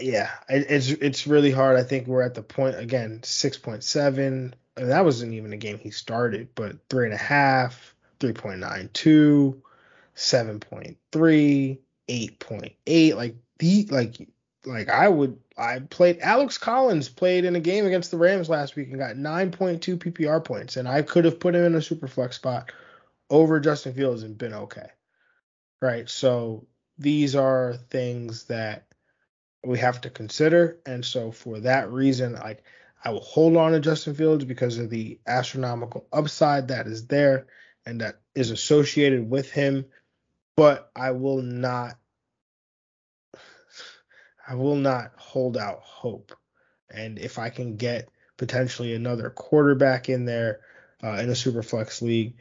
yeah, 0.00 0.30
it's 0.48 0.90
it's 0.90 1.26
really 1.26 1.50
hard. 1.50 1.76
I 1.76 1.82
think 1.82 2.06
we're 2.06 2.22
at 2.22 2.34
the 2.34 2.42
point 2.42 2.76
again, 2.78 3.20
six 3.22 3.56
point 3.58 3.84
seven. 3.84 4.54
Uh, 4.76 4.86
that 4.86 5.04
wasn't 5.04 5.34
even 5.34 5.52
a 5.52 5.56
game 5.56 5.78
he 5.78 5.90
started, 5.90 6.48
but 6.54 6.76
three 6.88 7.04
and 7.06 7.14
a 7.14 7.18
half 7.18 7.94
3.92, 8.20 9.60
7.3, 10.16 11.78
8.8. 12.08 13.16
Like 13.16 13.36
the 13.58 13.86
like 13.90 14.28
like 14.64 14.88
I 14.88 15.08
would 15.08 15.38
I 15.56 15.80
played 15.80 16.18
Alex 16.20 16.58
Collins 16.58 17.08
played 17.08 17.44
in 17.44 17.56
a 17.56 17.60
game 17.60 17.86
against 17.86 18.10
the 18.10 18.16
Rams 18.16 18.48
last 18.48 18.76
week 18.76 18.88
and 18.88 18.98
got 18.98 19.16
9.2 19.16 19.98
PPR 19.98 20.44
points 20.44 20.76
and 20.76 20.88
I 20.88 21.02
could 21.02 21.24
have 21.24 21.40
put 21.40 21.54
him 21.54 21.64
in 21.64 21.74
a 21.74 21.82
super 21.82 22.08
flex 22.08 22.36
spot 22.36 22.72
over 23.30 23.60
Justin 23.60 23.94
Fields 23.94 24.22
and 24.22 24.38
been 24.38 24.54
okay. 24.54 24.88
Right? 25.80 26.08
So 26.08 26.66
these 26.98 27.36
are 27.36 27.76
things 27.90 28.44
that 28.44 28.86
we 29.64 29.78
have 29.78 30.00
to 30.02 30.10
consider 30.10 30.78
and 30.86 31.04
so 31.04 31.30
for 31.30 31.60
that 31.60 31.90
reason 31.90 32.34
like 32.34 32.62
I 33.04 33.10
will 33.10 33.20
hold 33.20 33.56
on 33.56 33.72
to 33.72 33.80
Justin 33.80 34.14
Fields 34.14 34.44
because 34.44 34.78
of 34.78 34.90
the 34.90 35.20
astronomical 35.26 36.06
upside 36.12 36.68
that 36.68 36.86
is 36.86 37.06
there 37.06 37.46
and 37.86 38.00
that 38.00 38.20
is 38.34 38.50
associated 38.50 39.30
with 39.30 39.50
him, 39.50 39.86
but 40.56 40.90
I 40.96 41.12
will 41.12 41.40
not 41.40 41.96
I 44.48 44.54
will 44.54 44.76
not 44.76 45.12
hold 45.16 45.56
out 45.56 45.80
hope. 45.82 46.34
And 46.90 47.18
if 47.18 47.38
I 47.38 47.50
can 47.50 47.76
get 47.76 48.08
potentially 48.38 48.94
another 48.94 49.28
quarterback 49.28 50.08
in 50.08 50.24
there 50.24 50.60
uh, 51.04 51.14
in 51.14 51.28
a 51.28 51.34
super 51.34 51.62
flex 51.62 52.00
league, 52.00 52.34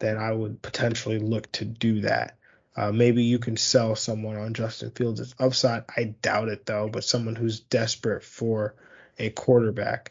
then 0.00 0.16
I 0.16 0.32
would 0.32 0.60
potentially 0.62 1.18
look 1.18 1.50
to 1.52 1.64
do 1.64 2.00
that. 2.00 2.36
Uh, 2.76 2.90
maybe 2.90 3.22
you 3.22 3.38
can 3.38 3.56
sell 3.56 3.94
someone 3.94 4.36
on 4.36 4.52
Justin 4.52 4.90
Fields' 4.90 5.34
upside. 5.38 5.84
I 5.96 6.14
doubt 6.20 6.48
it 6.48 6.66
though, 6.66 6.88
but 6.88 7.04
someone 7.04 7.36
who's 7.36 7.60
desperate 7.60 8.24
for 8.24 8.74
a 9.18 9.30
quarterback. 9.30 10.10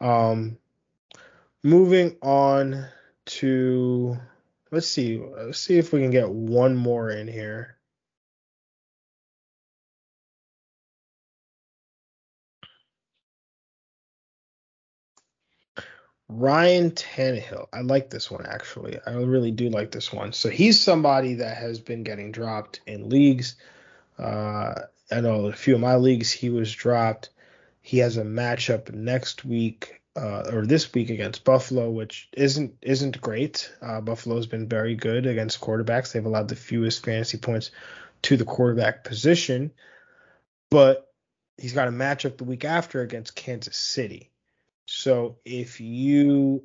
Um, 0.00 0.56
moving 1.64 2.16
on 2.22 2.86
to 3.26 4.16
let's 4.70 4.86
see 4.86 5.18
let's 5.18 5.58
see 5.58 5.78
if 5.78 5.92
we 5.92 6.00
can 6.00 6.10
get 6.10 6.30
one 6.30 6.76
more 6.76 7.10
in 7.10 7.26
here. 7.26 7.76
Ryan 16.32 16.92
Tannehill. 16.92 17.66
I 17.72 17.80
like 17.80 18.10
this 18.10 18.30
one 18.30 18.46
actually. 18.46 18.98
I 19.06 19.12
really 19.14 19.50
do 19.50 19.68
like 19.68 19.90
this 19.90 20.12
one. 20.12 20.32
So 20.32 20.48
he's 20.48 20.80
somebody 20.80 21.34
that 21.34 21.56
has 21.56 21.80
been 21.80 22.04
getting 22.04 22.30
dropped 22.30 22.80
in 22.86 23.08
leagues. 23.08 23.56
Uh, 24.18 24.74
I 25.10 25.20
know 25.20 25.46
a 25.46 25.52
few 25.52 25.74
of 25.74 25.80
my 25.80 25.96
leagues 25.96 26.30
he 26.30 26.50
was 26.50 26.72
dropped. 26.72 27.30
He 27.82 27.98
has 27.98 28.16
a 28.16 28.22
matchup 28.22 28.92
next 28.92 29.44
week 29.44 30.00
uh, 30.16 30.50
or 30.52 30.66
this 30.66 30.92
week 30.92 31.10
against 31.10 31.44
Buffalo, 31.44 31.90
which 31.90 32.28
isn't 32.32 32.74
isn't 32.82 33.20
great. 33.20 33.72
Uh, 33.82 34.00
Buffalo's 34.00 34.46
been 34.46 34.68
very 34.68 34.94
good 34.94 35.26
against 35.26 35.60
quarterbacks. 35.60 36.12
They've 36.12 36.24
allowed 36.24 36.48
the 36.48 36.56
fewest 36.56 37.04
fantasy 37.04 37.38
points 37.38 37.70
to 38.22 38.36
the 38.36 38.44
quarterback 38.44 39.02
position, 39.02 39.72
but 40.70 41.12
he's 41.58 41.72
got 41.72 41.88
a 41.88 41.92
matchup 41.92 42.36
the 42.36 42.44
week 42.44 42.64
after 42.64 43.00
against 43.00 43.34
Kansas 43.34 43.76
City. 43.76 44.29
So 44.92 45.36
if 45.44 45.80
you 45.80 46.64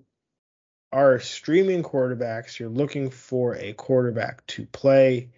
are 0.92 1.20
streaming 1.20 1.84
quarterbacks, 1.84 2.58
you're 2.58 2.70
looking 2.70 3.12
for 3.12 3.56
a 3.56 3.74
quarterback 3.74 4.46
to 4.48 4.66
play 4.66 5.30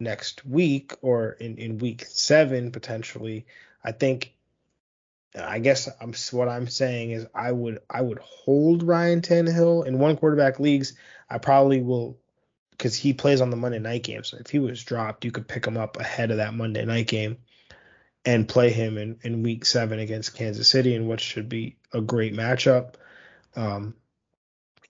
next 0.00 0.46
week 0.46 0.94
or 1.02 1.32
in, 1.32 1.58
in 1.58 1.76
week 1.76 2.06
seven 2.08 2.72
potentially. 2.72 3.44
I 3.84 3.92
think 3.92 4.32
I 5.38 5.58
guess 5.58 5.86
I'm 6.00 6.14
what 6.30 6.48
I'm 6.48 6.66
saying 6.66 7.10
is 7.10 7.26
I 7.34 7.52
would 7.52 7.80
I 7.90 8.00
would 8.00 8.20
hold 8.20 8.82
Ryan 8.82 9.20
Tannehill 9.20 9.86
in 9.86 9.98
one 9.98 10.16
quarterback 10.16 10.58
leagues. 10.58 10.94
I 11.28 11.36
probably 11.36 11.82
will 11.82 12.18
because 12.70 12.96
he 12.96 13.12
plays 13.12 13.42
on 13.42 13.50
the 13.50 13.56
Monday 13.56 13.80
night 13.80 14.02
game. 14.02 14.24
So 14.24 14.38
if 14.38 14.48
he 14.48 14.60
was 14.60 14.82
dropped, 14.82 15.26
you 15.26 15.30
could 15.30 15.46
pick 15.46 15.66
him 15.66 15.76
up 15.76 16.00
ahead 16.00 16.30
of 16.30 16.38
that 16.38 16.54
Monday 16.54 16.86
night 16.86 17.06
game 17.06 17.36
and 18.28 18.46
play 18.46 18.68
him 18.68 18.98
in, 18.98 19.18
in 19.22 19.42
week 19.42 19.64
seven 19.64 19.98
against 19.98 20.36
Kansas 20.36 20.68
City 20.68 20.94
in 20.94 21.08
what 21.08 21.18
should 21.18 21.48
be 21.48 21.76
a 21.94 22.02
great 22.02 22.34
matchup. 22.34 22.96
Um, 23.56 23.94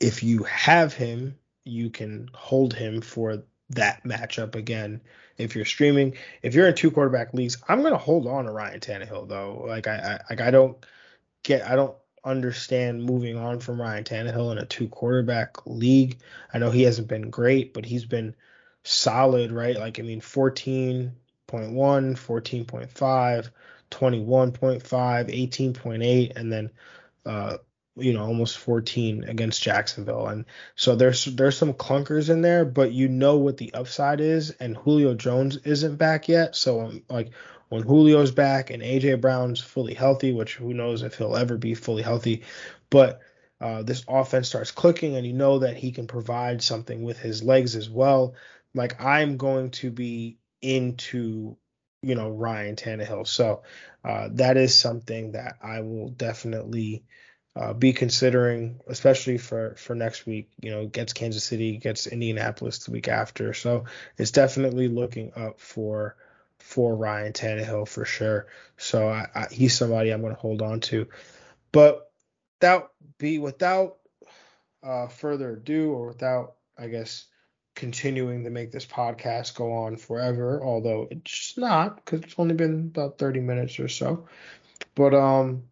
if 0.01 0.25
you 0.25 0.43
have 0.43 0.93
him, 0.93 1.39
you 1.63 1.89
can 1.89 2.31
hold 2.35 2.75
him 2.75 3.01
for 3.01 3.45
that 3.71 4.03
matchup 4.03 4.57
again 4.57 5.03
if 5.37 5.55
you're 5.55 5.65
streaming. 5.65 6.17
If 6.43 6.57
you're 6.57 6.67
in 6.67 6.75
two 6.75 6.91
quarterback 6.91 7.33
leagues, 7.33 7.59
I'm 7.69 7.85
gonna 7.85 7.97
hold 7.97 8.27
on 8.27 8.47
to 8.47 8.51
Ryan 8.51 8.81
Tannehill 8.81 9.29
though. 9.29 9.65
Like 9.69 9.87
I, 9.87 9.95
I 9.95 10.21
like 10.31 10.41
I 10.41 10.51
don't 10.51 10.85
get 11.45 11.65
I 11.65 11.77
don't 11.77 11.95
understand 12.25 13.05
moving 13.05 13.37
on 13.37 13.61
from 13.61 13.81
Ryan 13.81 14.03
Tannehill 14.03 14.51
in 14.51 14.59
a 14.59 14.67
two 14.67 14.89
quarterback 14.89 15.65
league. 15.65 16.19
I 16.53 16.59
know 16.59 16.73
he 16.73 16.83
hasn't 16.83 17.07
been 17.07 17.31
great, 17.31 17.73
but 17.73 17.85
he's 17.85 18.05
been 18.05 18.35
solid, 18.83 19.53
right? 19.53 19.77
Like 19.77 20.01
I 20.01 20.03
mean 20.03 20.21
14.1, 20.21 21.13
14.5, 21.49 23.51
21.5, 23.91 24.91
18.8 24.91 26.33
and 26.37 26.53
then 26.53 26.71
uh 27.27 27.57
you 27.97 28.13
know 28.13 28.25
almost 28.25 28.59
14 28.59 29.25
against 29.25 29.63
Jacksonville. 29.63 30.29
And 30.29 30.45
so 30.77 30.95
there's 30.95 31.25
there's 31.25 31.57
some 31.57 31.75
clunkers 31.75 32.31
in 32.31 32.43
there 32.43 32.65
but 32.65 32.93
you 32.93 33.09
know 33.09 33.39
what 33.39 33.57
the 33.57 33.75
upside 33.75 34.21
is 34.21 34.51
and 34.53 34.77
Julio 34.77 35.15
Jones 35.15 35.57
isn't 35.59 35.97
back 35.97 36.29
yet. 36.29 36.55
So 36.55 36.83
um, 36.83 37.03
like 37.09 37.33
when 37.71 37.83
Julio's 37.83 38.31
back 38.31 38.71
and 38.71 38.83
AJ 38.83 39.21
Brown's 39.21 39.61
fully 39.61 39.95
healthy 39.95 40.33
which 40.33 40.55
who 40.55 40.75
knows 40.75 41.03
if 41.03 41.17
he'll 41.17 41.37
ever 41.37 41.57
be 41.57 41.75
fully 41.75 42.03
healthy 42.03 42.43
but 42.91 43.21
uh, 43.61 43.83
this 43.83 44.05
offense 44.07 44.49
starts 44.49 44.71
clicking 44.71 45.17
and 45.17 45.27
you 45.27 45.33
know 45.33 45.59
that 45.59 45.77
he 45.77 45.91
can 45.91 46.07
provide 46.07 46.63
something 46.63 47.03
with 47.03 47.19
his 47.19 47.43
legs 47.43 47.75
as 47.75 47.91
well 47.91 48.35
like 48.75 49.03
I'm 49.03 49.37
going 49.37 49.71
to 49.73 49.91
be 49.91 50.38
into 50.63 51.57
you 52.03 52.15
know 52.15 52.31
Ryan 52.31 52.77
Tannehill. 52.77 53.27
So 53.27 53.63
uh, 54.05 54.29
that 54.33 54.57
is 54.57 54.77
something 54.77 55.33
that 55.33 55.57
I 55.63 55.81
will 55.81 56.09
definitely 56.09 57.05
uh, 57.57 57.73
be 57.73 57.93
considering, 57.93 58.81
especially 58.87 59.39
for 59.39 59.75
for 59.77 59.95
next 59.95 60.27
week. 60.27 60.51
You 60.61 60.71
know, 60.71 60.87
gets 60.87 61.13
Kansas 61.13 61.45
City, 61.45 61.77
gets 61.79 62.07
Indianapolis 62.07 62.81
the 62.81 62.93
week 62.93 63.09
after. 63.09 63.53
So 63.53 63.85
it's 64.17 64.31
definitely 64.31 64.89
looking 64.89 65.33
up 65.35 65.61
for 65.61 66.17
for 66.59 66.95
Ryan 66.95 67.33
Tannehill 67.33 67.89
for 67.89 68.05
sure. 68.05 68.47
So 68.77 69.09
I, 69.09 69.27
I, 69.35 69.47
he's 69.51 69.77
somebody 69.77 70.11
I'm 70.11 70.21
going 70.21 70.35
to 70.35 70.41
hold 70.41 70.63
on 70.63 70.81
to. 70.81 71.09
But 71.73 72.11
without 72.61 72.93
be 73.19 73.39
without 73.39 73.97
uh, 74.83 75.09
further 75.09 75.53
ado, 75.55 75.93
or 75.93 76.09
without 76.09 76.55
I 76.79 76.89
guess 76.89 77.27
continuing 77.79 78.43
to 78.43 78.51
make 78.51 78.73
this 78.73 78.85
podcast 78.85 79.55
go 79.55 79.73
on 79.73 79.97
forever, 79.97 80.61
although 80.65 81.07
it's 81.13 81.57
not 81.57 81.95
because 81.97 82.23
it's 82.23 82.35
only 82.37 82.55
been 82.55 82.91
about 82.93 83.19
30 83.19 83.39
minutes 83.39 83.79
or 83.79 83.87
so. 83.87 84.27
But 84.97 85.15
um, 85.15 85.63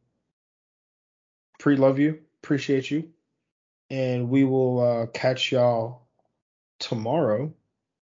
pre 1.58 1.74
love 1.74 1.98
you, 1.98 2.20
appreciate 2.44 2.92
you, 2.92 3.10
and 3.90 4.30
we 4.30 4.44
will 4.44 4.80
uh, 4.80 5.06
catch 5.06 5.50
y'all 5.50 6.02
tomorrow 6.78 7.52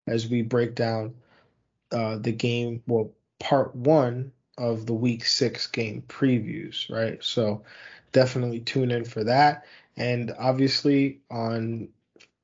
as 0.06 0.28
we 0.28 0.42
break 0.42 0.76
down 0.76 1.14
uh, 1.90 2.18
the 2.18 2.32
game. 2.32 2.84
Well, 2.86 3.10
part 3.40 3.74
one 3.74 4.30
of 4.58 4.86
the 4.86 4.94
week 4.94 5.24
six 5.24 5.66
game 5.66 6.04
previews, 6.06 6.88
right? 6.88 7.18
So 7.24 7.64
definitely 8.12 8.60
tune 8.60 8.92
in 8.92 9.04
for 9.04 9.24
that. 9.24 9.64
And 9.96 10.32
obviously 10.38 11.18
on 11.32 11.88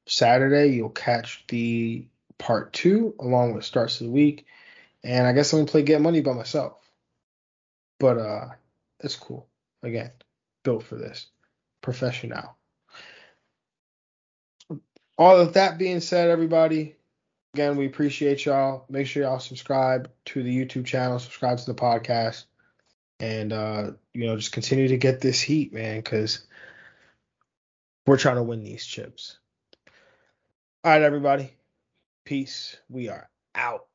Saturday, 0.07 0.69
you'll 0.69 0.91
catch 0.91 1.45
the 1.49 2.07
part 2.39 2.73
two 2.73 3.15
along 3.19 3.55
with 3.55 3.65
starts 3.65 4.01
of 4.01 4.07
the 4.07 4.13
week. 4.13 4.47
And 5.03 5.27
I 5.27 5.33
guess 5.33 5.53
I'm 5.53 5.61
gonna 5.61 5.71
play 5.71 5.83
Get 5.83 6.01
Money 6.01 6.21
by 6.21 6.33
myself. 6.33 6.75
But 7.99 8.19
uh 8.19 8.49
it's 9.01 9.17
cool. 9.17 9.47
Again, 9.83 10.11
built 10.63 10.83
for 10.85 10.97
this. 10.97 11.27
Professional. 11.83 12.57
All 15.17 15.37
of 15.39 15.53
that 15.53 15.79
being 15.79 16.01
said, 16.01 16.29
everybody, 16.29 16.97
again, 17.55 17.77
we 17.77 17.87
appreciate 17.87 18.45
y'all. 18.45 18.85
Make 18.89 19.07
sure 19.07 19.23
y'all 19.23 19.39
subscribe 19.39 20.11
to 20.27 20.43
the 20.43 20.57
YouTube 20.57 20.87
channel, 20.87 21.19
subscribe 21.19 21.59
to 21.59 21.67
the 21.67 21.75
podcast, 21.75 22.45
and 23.21 23.53
uh, 23.53 23.91
you 24.13 24.27
know, 24.27 24.37
just 24.37 24.53
continue 24.53 24.89
to 24.89 24.97
get 24.97 25.21
this 25.21 25.41
heat, 25.41 25.73
man, 25.73 25.99
because 25.99 26.47
we're 28.07 28.19
trying 28.19 28.37
to 28.37 28.43
win 28.43 28.65
these 28.65 28.85
chips. 28.85 29.39
All 30.85 30.93
right, 30.93 31.03
everybody. 31.03 31.55
Peace. 32.27 32.77
We 32.91 33.09
are 33.09 33.29
out. 33.55 33.87